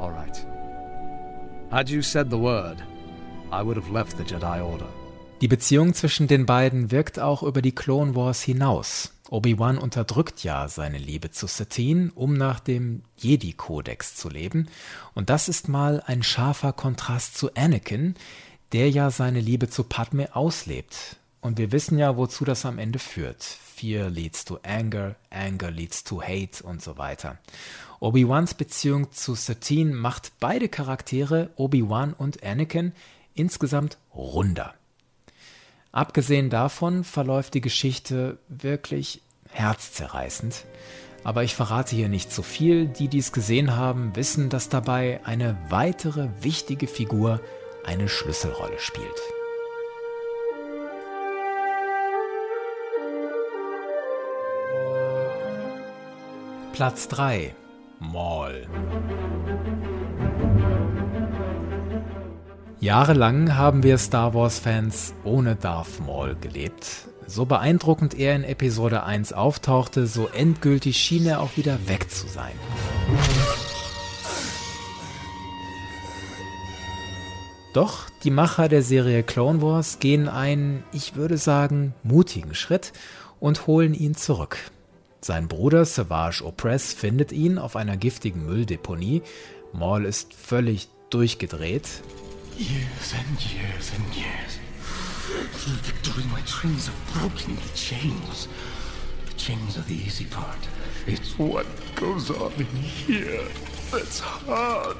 All 0.00 0.10
right. 0.10 0.53
Had 1.74 1.88
you 1.88 2.02
said 2.02 2.30
the 2.30 2.38
word, 2.38 2.76
I 3.50 3.60
would 3.60 3.76
have 3.76 3.90
left 3.92 4.16
the 4.16 4.22
Jedi 4.22 4.62
Order. 4.62 4.86
Die 5.40 5.48
Beziehung 5.48 5.92
zwischen 5.92 6.28
den 6.28 6.46
beiden 6.46 6.92
wirkt 6.92 7.18
auch 7.18 7.42
über 7.42 7.62
die 7.62 7.74
Clone 7.74 8.14
Wars 8.14 8.42
hinaus. 8.42 9.12
Obi-Wan 9.28 9.78
unterdrückt 9.78 10.44
ja 10.44 10.68
seine 10.68 10.98
Liebe 10.98 11.32
zu 11.32 11.48
Satine, 11.48 12.12
um 12.14 12.34
nach 12.34 12.60
dem 12.60 13.02
Jedi-Kodex 13.16 14.14
zu 14.14 14.28
leben. 14.28 14.68
Und 15.14 15.30
das 15.30 15.48
ist 15.48 15.68
mal 15.68 16.00
ein 16.06 16.22
scharfer 16.22 16.72
Kontrast 16.72 17.36
zu 17.36 17.52
Anakin, 17.56 18.14
der 18.70 18.88
ja 18.88 19.10
seine 19.10 19.40
Liebe 19.40 19.68
zu 19.68 19.82
Padme 19.82 20.36
auslebt. 20.36 21.16
Und 21.44 21.58
wir 21.58 21.72
wissen 21.72 21.98
ja, 21.98 22.16
wozu 22.16 22.46
das 22.46 22.64
am 22.64 22.78
Ende 22.78 22.98
führt. 22.98 23.42
Fear 23.42 24.08
leads 24.08 24.46
to 24.46 24.60
anger, 24.62 25.14
anger 25.28 25.70
leads 25.70 26.02
to 26.02 26.22
hate 26.22 26.64
und 26.64 26.80
so 26.80 26.96
weiter. 26.96 27.36
Obi-Wans 28.00 28.54
Beziehung 28.54 29.12
zu 29.12 29.34
Satine 29.34 29.94
macht 29.94 30.32
beide 30.40 30.70
Charaktere, 30.70 31.50
Obi-Wan 31.56 32.14
und 32.14 32.42
Anakin, 32.42 32.92
insgesamt 33.34 33.98
runder. 34.14 34.72
Abgesehen 35.92 36.48
davon 36.48 37.04
verläuft 37.04 37.52
die 37.52 37.60
Geschichte 37.60 38.38
wirklich 38.48 39.20
herzzerreißend. 39.50 40.64
Aber 41.24 41.44
ich 41.44 41.54
verrate 41.54 41.94
hier 41.94 42.08
nicht 42.08 42.32
zu 42.32 42.42
viel. 42.42 42.86
Die, 42.86 43.08
die 43.08 43.18
es 43.18 43.32
gesehen 43.32 43.76
haben, 43.76 44.16
wissen, 44.16 44.48
dass 44.48 44.70
dabei 44.70 45.20
eine 45.24 45.58
weitere 45.68 46.30
wichtige 46.40 46.86
Figur 46.86 47.42
eine 47.84 48.08
Schlüsselrolle 48.08 48.78
spielt. 48.78 49.20
Platz 56.74 57.06
3 57.06 57.54
Maul 58.00 58.66
Jahrelang 62.80 63.54
haben 63.54 63.84
wir 63.84 63.96
Star 63.96 64.34
Wars-Fans 64.34 65.14
ohne 65.22 65.54
Darth 65.54 66.00
Maul 66.04 66.34
gelebt. 66.34 67.06
So 67.28 67.46
beeindruckend 67.46 68.18
er 68.18 68.34
in 68.34 68.42
Episode 68.42 69.04
1 69.04 69.32
auftauchte, 69.34 70.08
so 70.08 70.26
endgültig 70.26 70.96
schien 70.96 71.26
er 71.26 71.42
auch 71.42 71.56
wieder 71.56 71.78
weg 71.86 72.10
zu 72.10 72.26
sein. 72.26 72.58
Doch 77.72 78.10
die 78.24 78.32
Macher 78.32 78.68
der 78.68 78.82
Serie 78.82 79.22
Clone 79.22 79.62
Wars 79.62 80.00
gehen 80.00 80.28
einen, 80.28 80.82
ich 80.90 81.14
würde 81.14 81.38
sagen, 81.38 81.94
mutigen 82.02 82.56
Schritt 82.56 82.92
und 83.38 83.68
holen 83.68 83.94
ihn 83.94 84.16
zurück. 84.16 84.56
Sein 85.24 85.48
Bruder 85.48 85.86
Savage 85.86 86.44
Opress 86.44 86.92
findet 86.92 87.32
ihn 87.32 87.56
auf 87.56 87.76
einer 87.76 87.96
giftigen 87.96 88.44
Mülldeponie. 88.44 89.22
Maul 89.72 90.04
ist 90.04 90.34
völlig 90.34 90.88
durchgedreht. 91.08 92.02
Years 92.58 93.14
and 93.14 93.40
years 93.40 93.90
and 93.96 94.14
years. 94.14 94.58
Victory, 95.82 96.24
my 96.24 96.42
trains 96.42 96.88
have 96.88 97.18
broken 97.18 97.56
the 97.56 97.74
chains. 97.74 98.50
The 99.26 99.36
chains 99.38 99.78
are 99.78 99.84
the 99.88 99.94
easy 99.94 100.26
part. 100.26 100.58
It's 101.06 101.38
what 101.38 101.64
goes 101.96 102.30
on 102.30 102.52
in 102.58 102.66
here 102.76 103.46
that's 103.90 104.22
hard. 104.46 104.98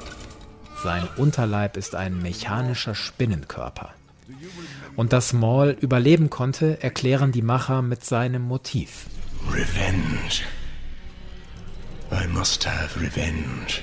Sein 0.83 1.07
Unterleib 1.17 1.77
ist 1.77 1.93
ein 1.93 2.19
mechanischer 2.19 2.95
Spinnenkörper. 2.95 3.93
Und 4.95 5.13
dass 5.13 5.33
Maul 5.33 5.77
überleben 5.79 6.31
konnte, 6.31 6.81
erklären 6.81 7.31
die 7.31 7.43
Macher 7.43 7.83
mit 7.83 8.03
seinem 8.03 8.41
Motiv. 8.41 9.05
Revenge. 9.49 10.43
I 12.11 12.27
must 12.27 12.65
have 12.65 12.99
revenge. 12.99 13.81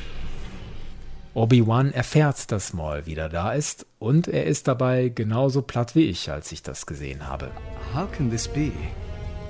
Obi-Wan 1.34 1.92
erfährt, 1.92 2.52
dass 2.52 2.74
Maul 2.74 3.06
wieder 3.06 3.28
da 3.28 3.52
ist 3.52 3.86
und 3.98 4.28
er 4.28 4.44
ist 4.44 4.68
dabei 4.68 5.08
genauso 5.08 5.62
platt 5.62 5.94
wie 5.94 6.04
ich, 6.08 6.30
als 6.30 6.52
ich 6.52 6.62
das 6.62 6.84
gesehen 6.84 7.26
habe. 7.26 7.50
How 7.94 8.10
can 8.10 8.30
this 8.30 8.46
be? 8.46 8.72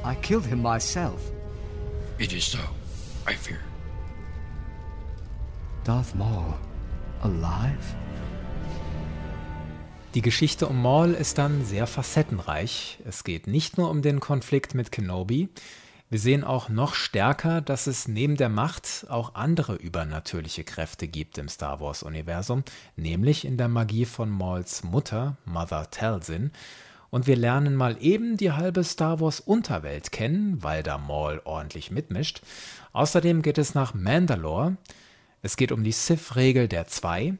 I 0.04 0.14
killed 0.22 0.46
him 0.46 0.62
myself. 0.62 1.32
It 2.18 2.32
is 2.32 2.50
so, 2.50 2.58
I 3.28 3.34
fear. 3.34 3.58
Darth 5.84 6.14
Maul, 6.14 6.54
alive? 7.22 7.96
Die 10.14 10.22
Geschichte 10.22 10.68
um 10.68 10.80
Maul 10.82 11.14
ist 11.14 11.38
dann 11.38 11.64
sehr 11.64 11.86
facettenreich. 11.86 12.98
Es 13.06 13.24
geht 13.24 13.46
nicht 13.46 13.78
nur 13.78 13.90
um 13.90 14.02
den 14.02 14.20
Konflikt 14.20 14.74
mit 14.74 14.92
Kenobi, 14.92 15.48
wir 16.12 16.18
sehen 16.18 16.44
auch 16.44 16.68
noch 16.68 16.92
stärker, 16.92 17.62
dass 17.62 17.86
es 17.86 18.06
neben 18.06 18.36
der 18.36 18.50
Macht 18.50 19.06
auch 19.08 19.34
andere 19.34 19.76
übernatürliche 19.76 20.62
Kräfte 20.62 21.08
gibt 21.08 21.38
im 21.38 21.48
Star 21.48 21.80
Wars-Universum, 21.80 22.64
nämlich 22.96 23.46
in 23.46 23.56
der 23.56 23.68
Magie 23.68 24.04
von 24.04 24.28
Mauls 24.28 24.84
Mutter, 24.84 25.38
Mother 25.46 25.90
Talzin. 25.90 26.50
Und 27.08 27.26
wir 27.26 27.36
lernen 27.36 27.74
mal 27.76 27.96
eben 27.98 28.36
die 28.36 28.52
halbe 28.52 28.84
Star 28.84 29.20
Wars-Unterwelt 29.20 30.12
kennen, 30.12 30.62
weil 30.62 30.82
da 30.82 30.98
Maul 30.98 31.40
ordentlich 31.44 31.90
mitmischt. 31.90 32.42
Außerdem 32.92 33.40
geht 33.40 33.56
es 33.56 33.74
nach 33.74 33.94
Mandalore. 33.94 34.76
Es 35.40 35.56
geht 35.56 35.72
um 35.72 35.82
die 35.82 35.92
Sith-Regel 35.92 36.68
der 36.68 36.88
Zwei. 36.88 37.38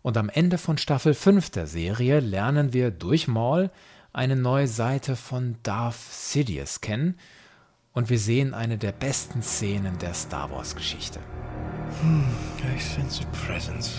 Und 0.00 0.16
am 0.16 0.28
Ende 0.28 0.58
von 0.58 0.78
Staffel 0.78 1.14
5 1.14 1.50
der 1.50 1.66
Serie 1.66 2.20
lernen 2.20 2.72
wir 2.72 2.92
durch 2.92 3.26
Maul 3.26 3.72
eine 4.12 4.36
neue 4.36 4.68
Seite 4.68 5.16
von 5.16 5.56
Darth 5.64 5.96
Sidious 5.96 6.80
kennen– 6.80 7.18
und 7.92 8.10
wir 8.10 8.18
sehen 8.18 8.54
eine 8.54 8.78
der 8.78 8.92
besten 8.92 9.42
Szenen 9.42 9.98
der 9.98 10.14
Star 10.14 10.50
Wars 10.50 10.74
Geschichte. 10.74 11.20
Hmm, 12.00 12.24
I 12.74 12.80
sense 12.80 13.22
a 13.22 13.46
presence. 13.46 13.92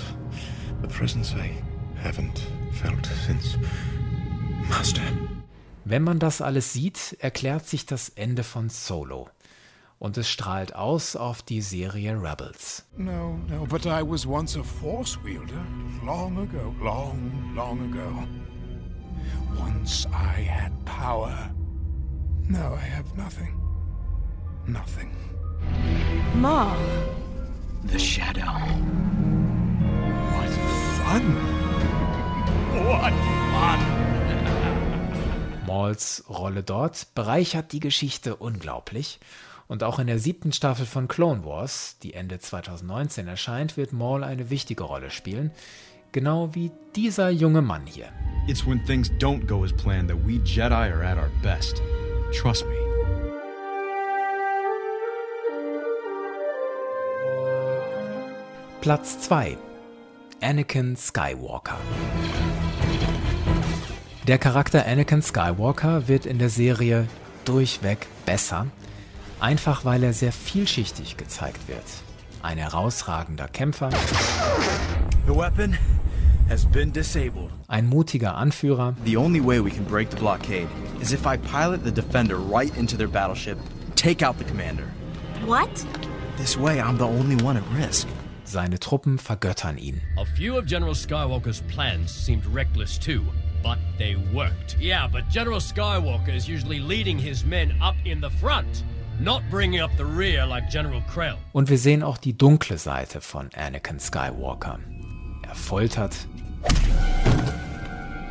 A 0.84 0.88
presence 0.88 1.34
I 1.34 1.52
haven't 2.04 2.42
felt 2.72 3.06
since 3.26 3.58
Master. 4.70 5.02
Wenn 5.86 6.04
man 6.04 6.20
das 6.20 6.42
alles 6.42 6.74
sieht, 6.74 7.18
erklärt 7.20 7.68
sich 7.68 7.86
das 7.86 8.10
Ende 8.10 8.44
von 8.44 8.70
Solo. 8.70 9.30
Und 10.00 10.18
es 10.18 10.30
strahlt 10.30 10.76
aus 10.76 11.16
auf 11.16 11.44
die 11.44 11.62
Serie 11.62 12.22
Rebels. 12.22 12.86
No, 12.98 13.38
no, 13.48 13.66
but 13.66 13.86
I 13.86 14.02
was 14.02 14.26
once 14.26 14.58
a 14.58 14.64
force 14.64 15.18
wielder. 15.24 15.66
Long 16.04 16.38
ago, 16.38 16.74
long, 16.82 17.54
long 17.56 17.80
ago. 17.80 18.28
Once 19.58 20.06
I 20.08 20.42
had 20.42 20.74
power. 20.86 21.54
Now 22.50 22.76
I 22.76 22.80
have 22.80 23.16
nothing. 23.16 23.63
Nothing. 24.68 25.10
Mom. 26.36 26.78
The 27.86 28.00
shadow. 28.00 28.42
What 30.32 30.50
fun! 30.98 31.36
What 32.74 33.14
fun! 33.52 33.80
Mauls 35.68 36.24
Rolle 36.30 36.64
dort 36.64 37.14
bereichert 37.14 37.74
die 37.74 37.82
Geschichte 37.82 38.38
unglaublich. 38.38 39.20
Und 39.68 39.84
auch 39.84 40.00
in 40.00 40.08
der 40.08 40.20
siebten 40.20 40.54
Staffel 40.54 40.86
von 40.86 41.08
Clone 41.08 41.46
Wars, 41.46 41.98
die 42.04 42.14
Ende 42.14 42.40
2019 42.40 43.28
erscheint, 43.28 43.76
wird 43.76 43.92
Maul 43.92 44.24
eine 44.24 44.50
wichtige 44.50 44.84
Rolle 44.84 45.10
spielen. 45.10 45.52
Genau 46.14 46.54
wie 46.54 46.72
dieser 46.96 47.30
junge 47.30 47.62
Mann 47.62 47.86
hier. 47.86 48.10
It's 48.48 48.66
when 48.66 48.84
things 48.86 49.10
don't 49.20 49.46
go 49.46 49.64
as 49.64 49.74
planned 49.74 50.10
that 50.10 50.26
we 50.26 50.40
Jedi 50.44 50.92
are 50.92 51.04
at 51.04 51.18
our 51.18 51.32
best. 51.42 51.82
Trust 52.32 52.66
me. 52.66 52.83
Platz 58.84 59.18
2 59.22 59.56
Anakin 60.42 60.98
Skywalker 60.98 61.78
Der 64.28 64.38
Charakter 64.38 64.86
Anakin 64.86 65.22
Skywalker 65.22 66.10
wird 66.10 66.26
in 66.26 66.38
der 66.38 66.50
Serie 66.50 67.08
durchweg 67.46 68.08
besser, 68.26 68.68
einfach 69.40 69.86
weil 69.86 70.04
er 70.04 70.12
sehr 70.12 70.34
vielschichtig 70.34 71.16
gezeigt 71.16 71.70
wird. 71.70 71.86
Ein 72.42 72.58
herausragender 72.58 73.48
Kämpfer, 73.48 73.90
The 75.28 75.34
weapon 75.34 75.78
has 76.50 76.66
been 76.66 76.92
disabled. 76.92 77.52
ein 77.70 77.88
mutiger 77.88 78.36
Anführer, 78.36 78.96
The 79.06 79.16
only 79.16 79.40
way 79.40 79.64
we 79.64 79.70
can 79.70 79.86
break 79.86 80.10
the 80.10 80.18
blockade 80.18 80.68
is 81.00 81.14
if 81.14 81.26
I 81.26 81.38
pilot 81.38 81.86
the 81.86 81.92
defender 81.94 82.36
right 82.36 82.76
into 82.76 82.98
their 82.98 83.08
battleship, 83.08 83.58
take 83.96 84.22
out 84.22 84.38
the 84.40 84.44
commander. 84.44 84.88
What? 85.46 85.70
This 86.36 86.58
way 86.58 86.82
I'm 86.82 86.98
the 86.98 87.08
only 87.08 87.42
one 87.42 87.56
at 87.56 87.64
risk. 87.74 88.10
Seine 88.44 88.80
Truppen 88.80 89.18
vergöttern 89.18 89.78
ihn. 89.78 90.02
A 90.18 90.26
few 90.26 90.58
of 90.58 90.66
General 90.66 90.94
Skywalker's 90.94 91.62
plans 91.74 92.12
seemed 92.12 92.46
reckless 92.46 92.98
too, 92.98 93.22
but 93.62 93.78
they 93.98 94.16
worked. 94.34 94.78
Yeah, 94.80 95.08
but 95.08 95.30
General 95.30 95.60
Skywalker 95.60 96.34
is 96.36 96.48
usually 96.48 96.80
leading 96.80 97.18
his 97.18 97.46
men 97.46 97.74
up 97.82 97.96
in 98.06 98.22
the 98.22 98.30
front, 98.30 98.84
not 99.20 99.42
bringing 99.50 99.80
up 99.82 99.92
the 99.98 100.06
rear 100.06 100.46
like 100.46 100.70
General 100.70 101.02
Krell. 101.08 101.38
Und 101.54 101.70
wir 101.70 101.78
sehen 101.78 102.04
auch 102.04 102.18
die 102.18 102.34
dunkle 102.38 102.78
Seite 102.78 103.22
von 103.22 103.50
Anakin 103.56 104.00
Skywalker. 104.00 104.80
Er 105.48 105.56
foltert, 105.56 106.16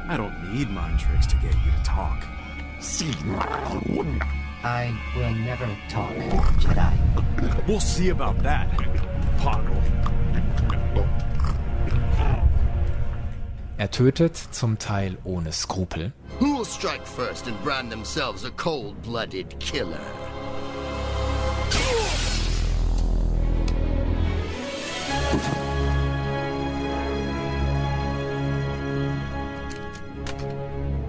I 0.08 0.16
don't 0.16 0.52
need 0.52 0.68
mind 0.70 0.98
tricks 0.98 1.26
to 1.28 1.36
get 1.36 1.54
you 1.54 1.70
to 1.70 1.82
talk. 1.84 2.26
I 4.64 4.92
will 5.16 5.34
never 5.34 5.68
talk, 5.88 6.14
Jedi. 6.58 7.66
We'll 7.66 7.80
see 7.80 8.10
about 8.10 8.42
that. 8.42 8.68
Er 13.78 13.90
tötet, 13.90 14.36
zum 14.36 14.78
Teil 14.78 15.18
ohne 15.24 15.52
Skrupel. 15.52 16.12
Who 16.40 16.56
will 16.56 16.64
strike 16.64 17.06
first 17.06 17.46
and 17.46 17.60
brand 17.62 17.90
themselves 17.90 18.44
a 18.44 18.50
cold-blooded 18.52 19.58
killer? 19.60 20.00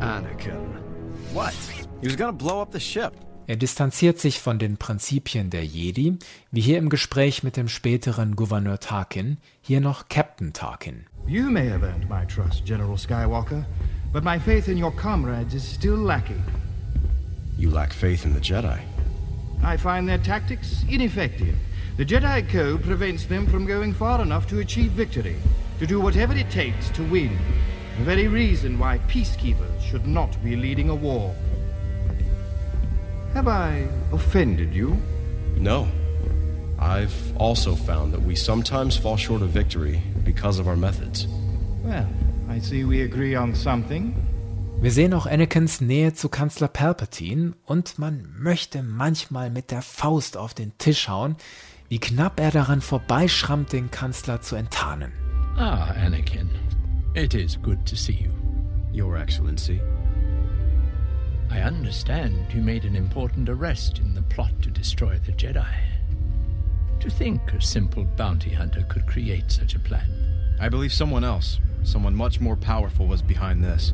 Anakin. 0.01 0.75
What? 1.33 1.53
He 2.01 2.07
was 2.07 2.15
gonna 2.15 2.33
blow 2.33 2.61
up 2.61 2.71
the 2.71 2.79
ship. 2.79 3.13
Er 3.45 3.57
distanziert 3.57 4.19
sich 4.19 4.39
von 4.39 4.57
den 4.57 4.77
Prinzipien 4.77 5.49
der 5.49 5.65
Jedi, 5.65 6.17
wie 6.51 6.61
hier 6.61 6.77
im 6.77 6.87
Gespräch 6.87 7.43
mit 7.43 7.57
dem 7.57 7.67
späteren 7.67 8.37
Gouverneur 8.37 8.79
Tarkin, 8.79 9.37
hier 9.61 9.81
noch 9.81 10.07
Captain 10.07 10.53
Tarkin. 10.53 11.05
You 11.27 11.49
may 11.49 11.69
have 11.69 11.85
earned 11.85 12.09
my 12.09 12.25
trust, 12.25 12.65
General 12.65 12.97
Skywalker, 12.97 13.65
but 14.13 14.23
my 14.23 14.39
faith 14.39 14.69
in 14.69 14.81
your 14.81 14.95
comrades 14.95 15.53
is 15.53 15.63
still 15.63 15.97
lacking. 15.97 16.41
You 17.57 17.69
lack 17.69 17.93
faith 17.93 18.25
in 18.25 18.33
the 18.33 18.39
Jedi. 18.39 18.79
I 19.61 19.77
find 19.77 20.07
their 20.07 20.21
tactics 20.21 20.85
ineffective. 20.89 21.55
The 21.97 22.05
Jedi 22.05 22.49
Code 22.49 22.81
prevents 22.81 23.25
them 23.25 23.45
from 23.47 23.65
going 23.65 23.93
far 23.93 24.21
enough 24.21 24.47
to 24.47 24.59
achieve 24.59 24.91
victory, 24.91 25.35
to 25.79 25.85
do 25.85 25.99
whatever 25.99 26.33
it 26.33 26.49
takes 26.49 26.89
to 26.91 27.03
win. 27.03 27.37
The 27.97 28.05
very 28.05 28.29
reason 28.29 28.79
why 28.79 28.99
peacekeepers 29.09 29.81
should 29.81 30.07
not 30.07 30.41
be 30.43 30.55
leading 30.55 30.89
a 30.89 30.95
war. 30.95 31.35
Have 33.33 33.47
I 33.47 33.87
offended 34.11 34.73
you? 34.73 34.95
No. 35.57 35.87
I've 36.79 37.13
also 37.37 37.75
found 37.75 38.13
that 38.13 38.21
we 38.21 38.35
sometimes 38.35 38.95
fall 38.95 39.17
short 39.17 39.41
of 39.41 39.49
victory 39.49 40.01
because 40.23 40.59
of 40.59 40.67
our 40.67 40.75
methods. 40.75 41.27
Well, 41.83 42.07
I 42.49 42.59
see 42.59 42.83
we 42.83 43.03
agree 43.03 43.35
on 43.35 43.55
something. 43.55 44.13
Wir 44.81 44.91
sehen 44.91 45.13
auch 45.13 45.25
Anakins 45.25 45.81
Nähe 45.81 46.13
zu 46.13 46.29
Kanzler 46.29 46.67
Palpatine 46.67 47.53
und 47.65 47.97
man 47.99 48.27
möchte 48.37 48.83
manchmal 48.83 49.49
mit 49.49 49.71
der 49.71 49.81
Faust 49.81 50.35
auf 50.35 50.53
den 50.53 50.77
Tisch 50.77 51.07
hauen, 51.07 51.37
wie 51.87 51.99
knapp 51.99 52.39
er 52.39 52.51
daran 52.51 52.81
vorbeischrammt, 52.81 53.71
den 53.71 53.91
Kanzler 53.91 54.41
zu 54.41 54.55
enttarnen. 54.55 55.13
Ah, 55.57 55.93
Anakin. 56.05 56.49
It 57.15 57.33
is 57.33 57.57
good 57.61 57.85
to 57.85 57.95
see 57.95 58.13
you. 58.13 58.31
Your 58.93 59.17
Excellency. 59.17 59.79
I 61.53 61.61
understand 61.61 62.51
you 62.51 62.63
made 62.63 62.83
an 62.83 62.95
important 62.95 63.47
arrest 63.47 63.99
in 63.99 64.15
the 64.15 64.23
plot 64.23 64.59
to 64.63 64.71
destroy 64.71 65.19
the 65.19 65.31
Jedi. 65.31 65.71
To 66.99 67.11
think 67.11 67.53
a 67.53 67.61
simple 67.61 68.05
bounty 68.05 68.49
hunter 68.49 68.81
could 68.89 69.05
create 69.05 69.51
such 69.51 69.75
a 69.75 69.79
plan. 69.79 70.57
I 70.59 70.67
believe 70.69 70.91
someone 70.91 71.23
else, 71.23 71.59
someone 71.83 72.15
much 72.15 72.39
more 72.39 72.55
powerful, 72.55 73.05
was 73.05 73.21
behind 73.21 73.63
this. 73.63 73.93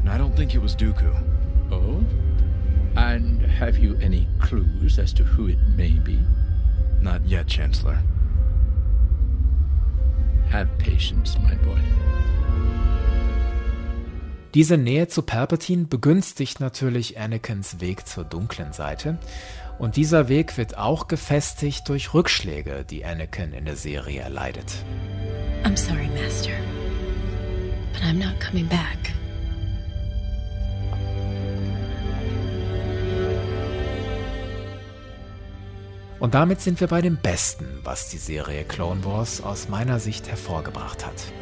And 0.00 0.10
I 0.10 0.18
don't 0.18 0.36
think 0.36 0.54
it 0.54 0.60
was 0.60 0.76
Dooku. 0.76 1.16
Oh? 1.72 2.04
And 3.00 3.40
have 3.46 3.78
you 3.78 3.96
any 4.02 4.28
clues 4.38 4.98
as 4.98 5.14
to 5.14 5.24
who 5.24 5.48
it 5.48 5.58
may 5.74 5.92
be? 5.92 6.20
Not 7.00 7.24
yet, 7.24 7.46
Chancellor. 7.46 8.02
Have 10.50 10.76
patience, 10.76 11.38
my 11.38 11.54
boy. 11.54 11.80
Diese 14.54 14.76
Nähe 14.76 15.06
zu 15.06 15.22
Palpatine 15.22 15.84
begünstigt 15.84 16.58
natürlich 16.58 17.20
Anakins 17.20 17.78
Weg 17.78 18.08
zur 18.08 18.24
dunklen 18.24 18.72
Seite. 18.72 19.18
Und 19.78 19.94
dieser 19.94 20.28
Weg 20.28 20.58
wird 20.58 20.76
auch 20.76 21.06
gefestigt 21.06 21.88
durch 21.88 22.12
Rückschläge, 22.12 22.84
die 22.88 23.04
Anakin 23.04 23.52
in 23.52 23.64
der 23.64 23.76
Serie 23.76 24.22
erleidet. 24.22 24.66
I'm 25.62 25.76
sorry, 25.76 26.08
Master. 26.08 26.50
But 27.92 28.02
I'm 28.02 28.18
not 28.18 28.40
coming 28.40 28.66
back. 28.68 29.14
Und 36.18 36.34
damit 36.34 36.60
sind 36.60 36.80
wir 36.80 36.88
bei 36.88 37.00
dem 37.00 37.16
Besten, 37.16 37.66
was 37.84 38.10
die 38.10 38.18
Serie 38.18 38.64
Clone 38.64 39.04
Wars 39.04 39.40
aus 39.40 39.68
meiner 39.68 40.00
Sicht 40.00 40.28
hervorgebracht 40.28 41.06
hat. 41.06 41.32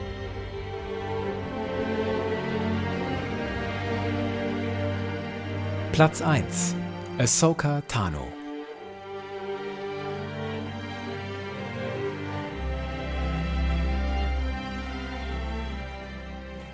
Platz 5.98 6.22
1 6.22 6.76
Ahsoka 7.18 7.82
Tano 7.88 8.28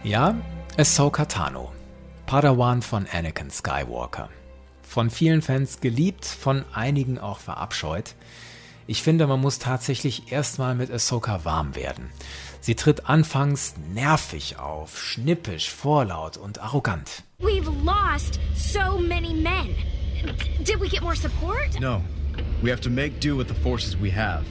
Ja, 0.02 0.36
Ahsoka 0.76 1.24
Tano, 1.24 1.72
Padawan 2.26 2.82
von 2.82 3.06
Anakin 3.10 3.50
Skywalker. 3.50 4.28
Von 4.82 5.08
vielen 5.08 5.40
Fans 5.40 5.80
geliebt, 5.80 6.26
von 6.26 6.66
einigen 6.74 7.18
auch 7.18 7.38
verabscheut. 7.38 8.16
Ich 8.86 9.02
finde, 9.02 9.26
man 9.26 9.40
muss 9.40 9.58
tatsächlich 9.58 10.32
erstmal 10.32 10.74
mit 10.74 10.90
Ahsoka 10.90 11.46
warm 11.46 11.74
werden. 11.74 12.10
Sie 12.64 12.74
tritt 12.74 13.10
anfangs 13.10 13.74
nervig 13.92 14.58
auf, 14.58 14.98
schnippisch, 14.98 15.68
vorlaut 15.68 16.38
und 16.38 16.62
arrogant. 16.62 17.22
We've 17.38 17.68
lost 17.84 18.40
so 18.56 18.96
many 18.96 19.34
men. 19.34 19.76
Did 20.64 20.80
we 20.80 20.88
get 20.88 21.02
more 21.02 21.14
support? 21.14 21.78
No. 21.78 22.00
We 22.62 22.70
have 22.70 22.80
to 22.80 22.88
make 22.88 23.20
do 23.20 23.36
with 23.36 23.48
the 23.48 23.54
forces 23.54 23.98
we 23.98 24.10
have. 24.12 24.46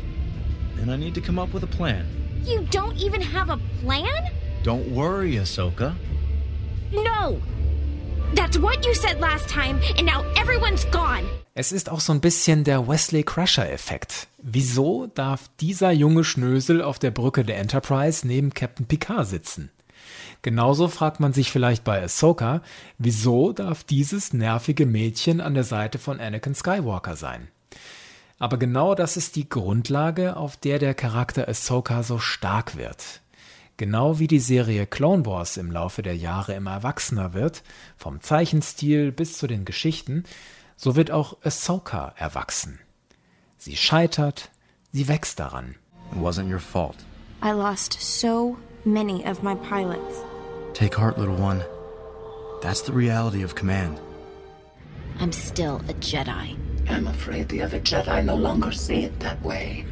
And 0.79 0.91
I 0.91 0.95
need 0.95 1.15
to 1.15 1.21
come 1.21 1.39
up 1.39 1.55
with 1.55 1.63
a 1.63 1.75
plan. 1.75 2.05
You 2.45 2.67
don't 2.69 2.95
even 2.97 3.19
have 3.19 3.49
a 3.49 3.57
plan? 3.81 4.31
Don't 4.61 4.93
worry, 4.93 5.37
Ahsoka. 5.37 5.95
No! 6.91 7.41
That's 8.35 8.59
what 8.59 8.85
you 8.85 8.93
said 8.93 9.21
last 9.21 9.49
time, 9.49 9.81
and 9.97 10.05
now 10.05 10.21
everyone's 10.37 10.85
gone. 10.85 11.25
Es 11.55 11.71
ist 11.71 11.89
auch 11.91 11.99
so 11.99 12.11
ein 12.13 12.21
bisschen 12.21 12.63
der 12.63 12.87
Wesley 12.87 13.21
Crusher-Effekt. 13.21 14.27
Wieso 14.41 15.05
darf 15.05 15.51
dieser 15.59 15.91
junge 15.91 16.23
Schnösel 16.23 16.81
auf 16.81 16.97
der 16.97 17.11
Brücke 17.11 17.45
der 17.45 17.59
Enterprise 17.59 18.25
neben 18.25 18.55
Captain 18.55 18.87
Picard 18.87 19.27
sitzen? 19.27 19.69
Genauso 20.41 20.87
fragt 20.87 21.19
man 21.19 21.31
sich 21.31 21.51
vielleicht 21.51 21.83
bei 21.83 22.01
Ahsoka, 22.01 22.63
wieso 22.97 23.53
darf 23.53 23.83
dieses 23.83 24.33
nervige 24.33 24.87
Mädchen 24.87 25.41
an 25.41 25.53
der 25.53 25.63
Seite 25.63 25.99
von 25.99 26.19
Anakin 26.19 26.55
Skywalker 26.55 27.15
sein? 27.15 27.49
Aber 28.39 28.57
genau 28.57 28.95
das 28.95 29.15
ist 29.15 29.35
die 29.35 29.47
Grundlage, 29.47 30.35
auf 30.35 30.57
der 30.57 30.79
der 30.79 30.95
Charakter 30.95 31.47
Ahsoka 31.47 32.01
so 32.01 32.17
stark 32.17 32.77
wird. 32.77 33.21
Genau 33.77 34.17
wie 34.17 34.27
die 34.27 34.39
Serie 34.39 34.87
Clone 34.87 35.27
Wars 35.27 35.57
im 35.57 35.71
Laufe 35.71 36.01
der 36.01 36.17
Jahre 36.17 36.55
immer 36.55 36.71
erwachsener 36.71 37.33
wird, 37.33 37.61
vom 37.95 38.21
Zeichenstil 38.21 39.11
bis 39.11 39.37
zu 39.37 39.45
den 39.45 39.65
Geschichten, 39.65 40.23
so 40.75 40.95
wird 40.95 41.11
auch 41.11 41.37
Ahsoka 41.43 42.13
erwachsen. 42.17 42.79
Sie 43.57 43.75
scheitert, 43.75 44.49
sie 44.91 45.07
wächst 45.07 45.39
daran. 45.39 45.75
It 46.11 46.19
wasn't 46.19 46.49
your 46.49 46.59
fault. 46.59 46.97
I 47.41 47.51
lost 47.51 47.93
so 47.93 48.57
many 48.85 49.25
of 49.25 49.43
my 49.43 49.55
pilots. 49.55 50.21
Take 50.73 50.95
heart, 50.95 51.17
little 51.17 51.35
one. 51.35 51.63
That's 52.61 52.81
the 52.81 52.93
reality 52.93 53.43
of 53.43 53.55
command. 53.55 53.99
I'm 55.19 55.31
still 55.31 55.77
a 55.89 55.93
Jedi. 55.95 56.57
I'm 56.89 57.07
afraid 57.07 57.49
the 57.49 57.61
other 57.61 57.79
Jedi 57.79 58.23
no 58.25 58.35
longer 58.35 58.71
see 58.71 59.03
it 59.03 59.19
that 59.19 59.41
way. 59.41 59.85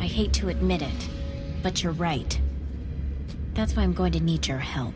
I 0.00 0.04
hate 0.06 0.32
to 0.34 0.48
admit 0.48 0.82
it, 0.82 1.08
but 1.62 1.82
you're 1.82 1.92
right. 1.92 2.38
That's 3.54 3.74
why 3.76 3.82
I'm 3.82 3.92
going 3.92 4.12
to 4.12 4.20
need 4.20 4.46
your 4.46 4.58
help. 4.58 4.94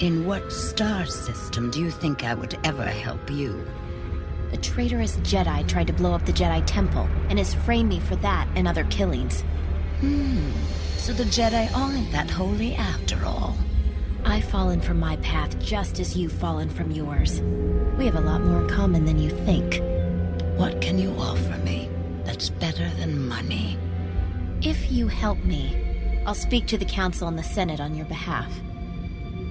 In 0.00 0.26
what 0.26 0.52
star 0.52 1.06
system 1.06 1.72
do 1.72 1.80
you 1.80 1.90
think 1.90 2.22
I 2.22 2.32
would 2.32 2.56
ever 2.62 2.84
help 2.84 3.32
you? 3.32 3.66
A 4.52 4.56
traitorous 4.56 5.16
Jedi 5.18 5.66
tried 5.66 5.88
to 5.88 5.92
blow 5.92 6.12
up 6.12 6.24
the 6.24 6.32
Jedi 6.32 6.62
Temple 6.66 7.08
and 7.28 7.36
has 7.36 7.52
framed 7.52 7.88
me 7.88 7.98
for 7.98 8.14
that 8.16 8.46
and 8.54 8.68
other 8.68 8.84
killings. 8.84 9.40
Hmm. 9.98 10.52
So 10.98 11.12
the 11.12 11.24
Jedi 11.24 11.68
aren't 11.76 12.12
that 12.12 12.30
holy 12.30 12.76
after 12.76 13.24
all. 13.24 13.56
I've 14.24 14.44
fallen 14.44 14.80
from 14.80 15.00
my 15.00 15.16
path 15.16 15.58
just 15.58 15.98
as 15.98 16.16
you've 16.16 16.30
fallen 16.30 16.70
from 16.70 16.92
yours. 16.92 17.40
We 17.96 18.06
have 18.06 18.14
a 18.14 18.20
lot 18.20 18.42
more 18.42 18.60
in 18.60 18.68
common 18.68 19.04
than 19.04 19.18
you 19.18 19.30
think. 19.30 19.82
What 20.56 20.80
can 20.80 21.00
you 21.00 21.10
offer 21.18 21.58
me 21.64 21.90
that's 22.22 22.50
better 22.50 22.88
than 23.00 23.26
money? 23.26 23.76
If 24.62 24.92
you 24.92 25.08
help 25.08 25.38
me, 25.42 26.22
I'll 26.24 26.34
speak 26.34 26.68
to 26.68 26.78
the 26.78 26.84
Council 26.84 27.26
and 27.26 27.36
the 27.36 27.42
Senate 27.42 27.80
on 27.80 27.96
your 27.96 28.06
behalf. 28.06 28.48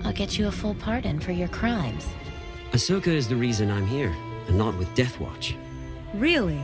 I'll 0.03 0.13
get 0.13 0.37
you 0.37 0.47
a 0.47 0.51
full 0.51 0.75
pardon 0.75 1.19
for 1.19 1.31
your 1.31 1.49
crimes. 1.49 2.07
Ahsoka 2.71 3.07
is 3.07 3.27
the 3.27 3.35
reason 3.35 3.69
I'm 3.71 3.87
here, 3.87 4.13
and 4.47 4.57
not 4.57 4.77
with 4.77 4.93
Death 4.95 5.19
Watch. 5.19 5.55
Really? 6.13 6.59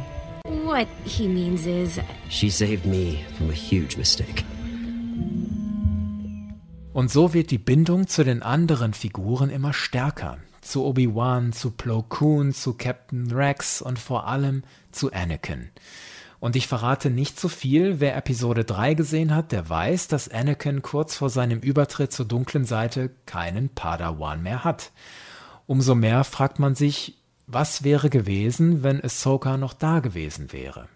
What 0.45 0.87
he 1.05 1.27
means 1.27 1.65
is. 1.65 1.99
She 2.29 2.49
saved 2.49 2.85
me 2.85 3.23
from 3.37 3.49
a 3.49 3.53
huge 3.53 3.97
mistake. 3.97 4.43
Und 6.93 7.09
so 7.09 7.33
wird 7.33 7.49
die 7.49 7.57
Bindung 7.57 8.07
zu 8.07 8.23
den 8.23 8.43
anderen 8.43 8.93
Figuren 8.93 9.49
immer 9.49 9.73
stärker. 9.73 10.37
Zu 10.61 10.85
Obi-Wan, 10.85 11.51
zu 11.51 11.71
Plo 11.71 12.03
Koon, 12.03 12.53
zu 12.53 12.73
Captain 12.73 13.31
Rex 13.31 13.81
und 13.81 13.97
vor 13.97 14.27
allem 14.27 14.63
zu 14.91 15.11
Anakin. 15.11 15.69
Und 16.43 16.57
ich 16.57 16.67
verrate 16.67 17.09
nicht 17.09 17.39
zu 17.39 17.47
viel, 17.47 18.01
wer 18.01 18.17
Episode 18.17 18.65
3 18.65 18.95
gesehen 18.95 19.33
hat, 19.33 19.53
der 19.53 19.69
weiß, 19.69 20.09
dass 20.09 20.27
Anakin 20.27 20.81
kurz 20.81 21.15
vor 21.15 21.29
seinem 21.29 21.61
Übertritt 21.61 22.11
zur 22.11 22.25
dunklen 22.25 22.65
Seite 22.65 23.11
keinen 23.25 23.69
Padawan 23.69 24.43
mehr 24.43 24.65
hat. 24.65 24.91
Umso 25.67 25.95
mehr 25.95 26.25
fragt 26.25 26.59
man 26.59 26.75
sich, 26.75 27.17
was 27.47 27.85
wäre 27.85 28.09
gewesen, 28.09 28.83
wenn 28.83 29.01
Ahsoka 29.01 29.55
noch 29.55 29.71
da 29.71 30.01
gewesen 30.01 30.51
wäre? 30.51 30.89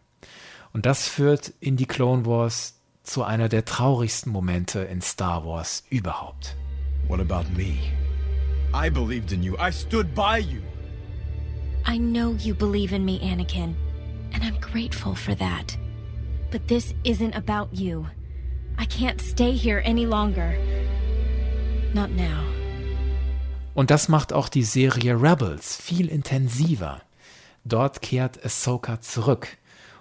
Und 0.73 0.85
das 0.85 1.07
führt 1.07 1.53
in 1.61 1.77
die 1.77 1.85
Clone 1.85 2.25
Wars 2.25 2.81
zu 3.03 3.23
einer 3.23 3.47
der 3.47 3.63
traurigsten 3.63 4.33
Momente 4.33 4.79
in 4.79 4.99
Star 4.99 5.45
Wars 5.45 5.85
überhaupt. 5.89 6.57
What 7.07 7.21
about 7.21 7.49
me? 7.55 7.77
I 8.75 8.89
believed 8.89 9.31
in 9.31 9.43
you. 9.43 9.55
I 9.55 9.71
stood 9.71 10.13
by 10.13 10.39
you. 10.39 10.59
I 11.89 11.97
know 11.97 12.33
you 12.33 12.53
believe 12.53 12.93
in 12.93 13.05
me, 13.05 13.21
Anakin, 13.21 13.75
and 14.33 14.43
I'm 14.43 14.59
grateful 14.59 15.15
for 15.15 15.35
that. 15.35 15.77
But 16.51 16.67
this 16.67 16.93
isn't 17.03 17.35
about 17.35 17.69
you. 17.73 18.07
I 18.77 18.85
can't 18.85 19.21
stay 19.21 19.51
here 19.51 19.81
any 19.85 20.05
longer. 20.05 20.55
Not 21.93 22.11
now. 22.11 22.43
Und 23.73 23.91
das 23.91 24.09
macht 24.09 24.33
auch 24.33 24.49
die 24.49 24.63
Serie 24.63 25.21
Rebels 25.21 25.75
viel 25.75 26.07
intensiver. 26.07 27.01
Dort 27.63 28.01
kehrt 28.01 28.43
Ahsoka 28.43 29.01
zurück. 29.01 29.57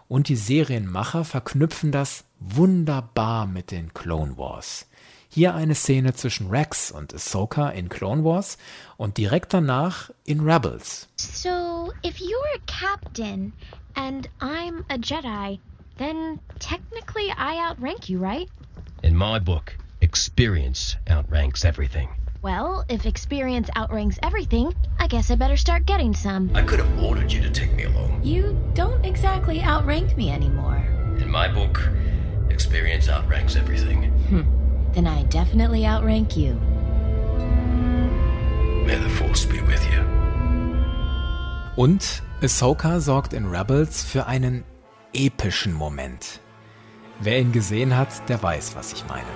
Und 0.08 0.28
die 0.28 0.36
Serienmacher 0.36 1.24
verknüpfen 1.24 1.92
das 1.92 2.24
wunderbar 2.38 3.46
mit 3.46 3.70
den 3.70 3.92
Clone 3.92 4.38
Wars. 4.38 4.86
Hier 5.36 5.54
eine 5.54 5.74
Szene 5.74 6.14
zwischen 6.14 6.48
Rex 6.48 6.90
und 6.90 7.12
Ahsoka 7.12 7.68
in 7.68 7.90
Clone 7.90 8.24
Wars 8.24 8.56
und 8.96 9.18
direkt 9.18 9.52
danach 9.52 10.10
in 10.24 10.40
Rebels. 10.40 11.08
So, 11.16 11.92
if 12.02 12.18
you're 12.22 12.54
a 12.54 12.60
captain 12.64 13.52
and 13.96 14.30
I'm 14.40 14.82
a 14.88 14.96
Jedi, 14.96 15.58
then 15.98 16.40
technically 16.58 17.30
I 17.36 17.68
outrank 17.68 18.08
you, 18.08 18.18
right? 18.18 18.48
In 19.02 19.14
my 19.14 19.38
book, 19.38 19.76
experience 20.00 20.96
outranks 21.06 21.66
everything. 21.66 22.08
Well, 22.40 22.86
if 22.88 23.04
experience 23.04 23.68
outranks 23.76 24.18
everything, 24.22 24.72
I 24.98 25.06
guess 25.06 25.30
I 25.30 25.36
better 25.36 25.58
start 25.58 25.84
getting 25.84 26.14
some. 26.14 26.50
I 26.54 26.62
could 26.62 26.78
have 26.78 27.02
ordered 27.04 27.30
you 27.30 27.42
to 27.42 27.50
take 27.50 27.74
me 27.74 27.84
along. 27.84 28.22
You 28.24 28.56
don't 28.72 29.04
exactly 29.04 29.60
outrank 29.60 30.16
me 30.16 30.30
anymore. 30.30 30.82
In 31.18 31.30
my 31.30 31.46
book, 31.46 31.78
experience 32.48 33.10
outranks 33.10 33.54
everything. 33.54 34.04
Hmm. 34.30 34.55
Then 34.96 35.06
I 35.06 35.24
definitely 35.24 35.86
outrank 35.86 36.38
you. 36.38 36.54
May 38.86 38.96
the 38.96 39.10
Force 39.10 39.44
be 39.44 39.60
with 39.60 39.84
you. 39.92 40.02
Und 41.76 42.22
Ahsoka 42.40 42.98
sorgt 43.00 43.34
in 43.34 43.44
Rebels 43.44 44.02
für 44.04 44.26
einen 44.26 44.64
epischen 45.12 45.74
Moment. 45.74 46.40
Wer 47.20 47.40
ihn 47.40 47.52
gesehen 47.52 47.94
hat, 47.94 48.26
der 48.30 48.42
weiß, 48.42 48.74
was 48.74 48.94
ich 48.94 49.04
meine. 49.06 49.26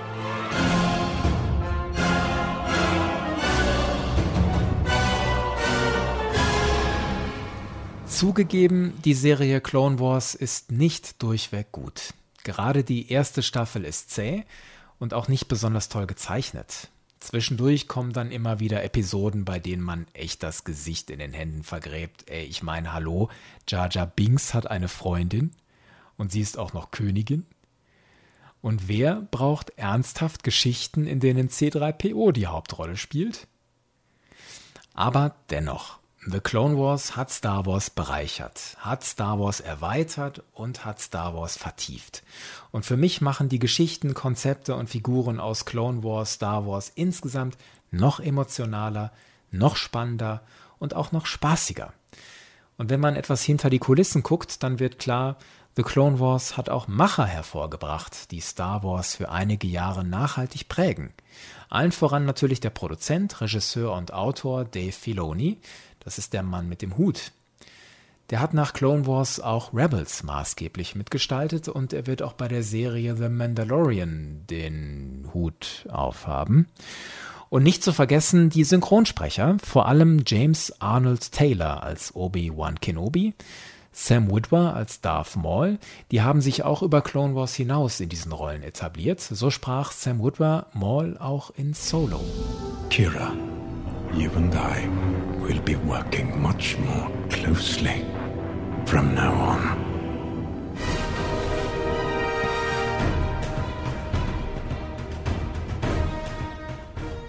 Zugegeben, 8.07 8.95
die 9.05 9.13
Serie 9.13 9.61
Clone 9.61 9.99
Wars 9.99 10.33
ist 10.33 10.71
nicht 10.71 11.21
durchweg 11.21 11.71
gut. 11.71 12.15
Gerade 12.43 12.83
die 12.83 13.11
erste 13.11 13.43
Staffel 13.43 13.85
ist 13.85 14.09
zäh 14.09 14.43
und 15.01 15.15
auch 15.15 15.27
nicht 15.27 15.47
besonders 15.47 15.89
toll 15.89 16.05
gezeichnet. 16.05 16.89
Zwischendurch 17.19 17.87
kommen 17.87 18.13
dann 18.13 18.31
immer 18.31 18.59
wieder 18.59 18.83
Episoden, 18.83 19.45
bei 19.45 19.57
denen 19.57 19.81
man 19.81 20.05
echt 20.13 20.43
das 20.43 20.63
Gesicht 20.63 21.09
in 21.09 21.17
den 21.17 21.33
Händen 21.33 21.63
vergräbt. 21.63 22.29
Ey, 22.29 22.43
ich 22.43 22.61
meine, 22.61 22.93
hallo, 22.93 23.29
Jar 23.67 23.89
Jar 23.89 24.05
Binks 24.05 24.53
hat 24.53 24.67
eine 24.67 24.87
Freundin 24.87 25.51
und 26.17 26.31
sie 26.31 26.39
ist 26.39 26.55
auch 26.55 26.73
noch 26.73 26.91
Königin. 26.91 27.47
Und 28.61 28.87
wer 28.87 29.15
braucht 29.15 29.71
ernsthaft 29.71 30.43
Geschichten, 30.43 31.07
in 31.07 31.19
denen 31.19 31.49
C3PO 31.49 32.31
die 32.31 32.45
Hauptrolle 32.45 32.95
spielt? 32.95 33.47
Aber 34.93 35.35
dennoch, 35.49 35.97
The 36.23 36.39
Clone 36.39 36.77
Wars 36.77 37.15
hat 37.15 37.31
Star 37.31 37.65
Wars 37.65 37.89
bereichert, 37.89 38.77
hat 38.77 39.03
Star 39.03 39.39
Wars 39.39 39.59
erweitert 39.59 40.43
und 40.53 40.85
hat 40.85 40.99
Star 41.01 41.33
Wars 41.33 41.57
vertieft. 41.57 42.21
Und 42.69 42.85
für 42.85 42.95
mich 42.95 43.21
machen 43.21 43.49
die 43.49 43.57
Geschichten, 43.57 44.13
Konzepte 44.13 44.75
und 44.75 44.87
Figuren 44.87 45.39
aus 45.39 45.65
Clone 45.65 46.03
Wars 46.03 46.33
Star 46.33 46.67
Wars 46.67 46.91
insgesamt 46.93 47.57
noch 47.89 48.19
emotionaler, 48.19 49.11
noch 49.49 49.75
spannender 49.75 50.43
und 50.77 50.93
auch 50.93 51.11
noch 51.11 51.25
spaßiger. 51.25 51.91
Und 52.77 52.91
wenn 52.91 52.99
man 52.99 53.15
etwas 53.15 53.41
hinter 53.41 53.71
die 53.71 53.79
Kulissen 53.79 54.21
guckt, 54.21 54.61
dann 54.61 54.77
wird 54.77 54.99
klar, 54.99 55.37
The 55.75 55.83
Clone 55.83 56.19
Wars 56.19 56.57
hat 56.57 56.69
auch 56.69 56.87
Macher 56.87 57.25
hervorgebracht, 57.25 58.29
die 58.31 58.41
Star 58.41 58.83
Wars 58.83 59.15
für 59.15 59.29
einige 59.29 59.67
Jahre 59.67 60.03
nachhaltig 60.03 60.67
prägen. 60.67 61.13
Allen 61.69 61.93
voran 61.93 62.25
natürlich 62.25 62.59
der 62.59 62.71
Produzent, 62.71 63.39
Regisseur 63.39 63.93
und 63.93 64.13
Autor 64.13 64.65
Dave 64.65 64.91
Filoni, 64.91 65.61
das 66.03 66.17
ist 66.17 66.33
der 66.33 66.43
Mann 66.43 66.67
mit 66.67 66.81
dem 66.81 66.97
Hut. 66.97 67.31
Der 68.29 68.39
hat 68.39 68.53
nach 68.53 68.71
Clone 68.71 69.07
Wars 69.07 69.41
auch 69.41 69.73
Rebels 69.73 70.23
maßgeblich 70.23 70.95
mitgestaltet 70.95 71.67
und 71.67 71.91
er 71.91 72.07
wird 72.07 72.21
auch 72.21 72.33
bei 72.33 72.47
der 72.47 72.63
Serie 72.63 73.15
The 73.15 73.27
Mandalorian 73.27 74.45
den 74.49 75.29
Hut 75.33 75.85
aufhaben. 75.89 76.67
Und 77.49 77.63
nicht 77.63 77.83
zu 77.83 77.91
vergessen 77.91 78.49
die 78.49 78.63
Synchronsprecher, 78.63 79.57
vor 79.61 79.85
allem 79.89 80.23
James 80.25 80.73
Arnold 80.79 81.33
Taylor 81.33 81.83
als 81.83 82.15
Obi-Wan 82.15 82.79
Kenobi, 82.79 83.33
Sam 83.91 84.31
Witwer 84.31 84.73
als 84.73 85.01
Darth 85.01 85.35
Maul, 85.35 85.77
die 86.11 86.21
haben 86.21 86.39
sich 86.39 86.63
auch 86.63 86.81
über 86.81 87.01
Clone 87.01 87.35
Wars 87.35 87.53
hinaus 87.53 87.99
in 87.99 88.07
diesen 88.07 88.31
Rollen 88.31 88.63
etabliert. 88.63 89.19
So 89.19 89.49
sprach 89.49 89.91
Sam 89.91 90.23
Witwer 90.23 90.67
Maul 90.73 91.17
auch 91.17 91.51
in 91.57 91.73
Solo. 91.73 92.21
Kira, 92.89 93.33
you 94.13 94.29
and 94.35 94.53
I 94.53 94.87
will 95.39 95.61
be 95.61 95.75
working 95.75 96.41
much 96.41 96.77
more 96.79 97.09
closely 97.29 98.05
from 98.85 99.15
now 99.15 99.33
on. 99.33 99.91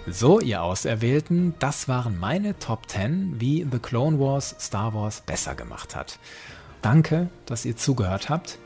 So, 0.07 0.39
ihr 0.39 0.61
Auserwählten, 0.61 1.55
das 1.59 1.87
waren 1.87 2.19
meine 2.19 2.59
Top 2.59 2.87
10, 2.87 3.39
wie 3.39 3.65
The 3.69 3.79
Clone 3.79 4.19
Wars 4.19 4.55
Star 4.59 4.93
Wars 4.93 5.21
besser 5.21 5.55
gemacht 5.55 5.95
hat. 5.95 6.19
Danke, 6.83 7.29
dass 7.45 7.65
ihr 7.65 7.77
zugehört 7.77 8.29
habt. 8.29 8.59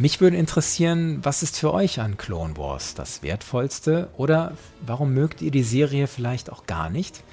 Mich 0.00 0.20
würde 0.20 0.36
interessieren, 0.36 1.18
was 1.24 1.42
ist 1.42 1.58
für 1.58 1.74
euch 1.74 1.98
an 1.98 2.16
Clone 2.16 2.56
Wars 2.56 2.94
das 2.94 3.24
Wertvollste 3.24 4.08
oder 4.16 4.52
warum 4.80 5.12
mögt 5.12 5.42
ihr 5.42 5.50
die 5.50 5.64
Serie 5.64 6.06
vielleicht 6.06 6.52
auch 6.52 6.66
gar 6.66 6.88
nicht? 6.88 7.24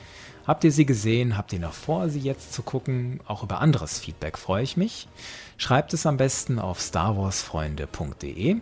Habt 0.47 0.63
ihr 0.63 0.71
sie 0.71 0.87
gesehen? 0.87 1.37
Habt 1.37 1.53
ihr 1.53 1.59
noch 1.59 1.73
vor, 1.73 2.09
sie 2.09 2.21
jetzt 2.21 2.53
zu 2.53 2.63
gucken? 2.63 3.19
Auch 3.27 3.43
über 3.43 3.61
anderes 3.61 3.99
Feedback 3.99 4.39
freue 4.39 4.63
ich 4.63 4.77
mich. 4.77 5.07
Schreibt 5.57 5.93
es 5.93 6.07
am 6.07 6.17
besten 6.17 6.57
auf 6.57 6.79
starwarsfreunde.de. 6.79 8.55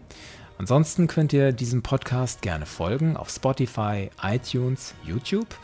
Ansonsten 0.57 1.07
könnt 1.07 1.31
ihr 1.31 1.53
diesem 1.53 1.81
Podcast 1.81 2.41
gerne 2.41 2.65
folgen 2.65 3.15
auf 3.15 3.29
Spotify, 3.29 4.09
iTunes, 4.21 4.95
YouTube 5.05 5.55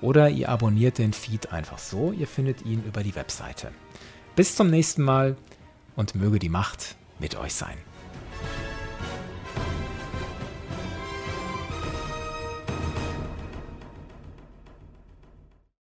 oder 0.00 0.30
ihr 0.30 0.48
abonniert 0.48 0.98
den 0.98 1.12
Feed 1.12 1.52
einfach 1.52 1.78
so. 1.78 2.12
Ihr 2.12 2.28
findet 2.28 2.64
ihn 2.64 2.84
über 2.84 3.02
die 3.02 3.16
Webseite. 3.16 3.72
Bis 4.36 4.54
zum 4.54 4.70
nächsten 4.70 5.02
Mal 5.02 5.36
und 5.96 6.14
möge 6.14 6.38
die 6.38 6.48
Macht 6.48 6.96
mit 7.20 7.36
euch 7.36 7.54
sein. 7.54 7.76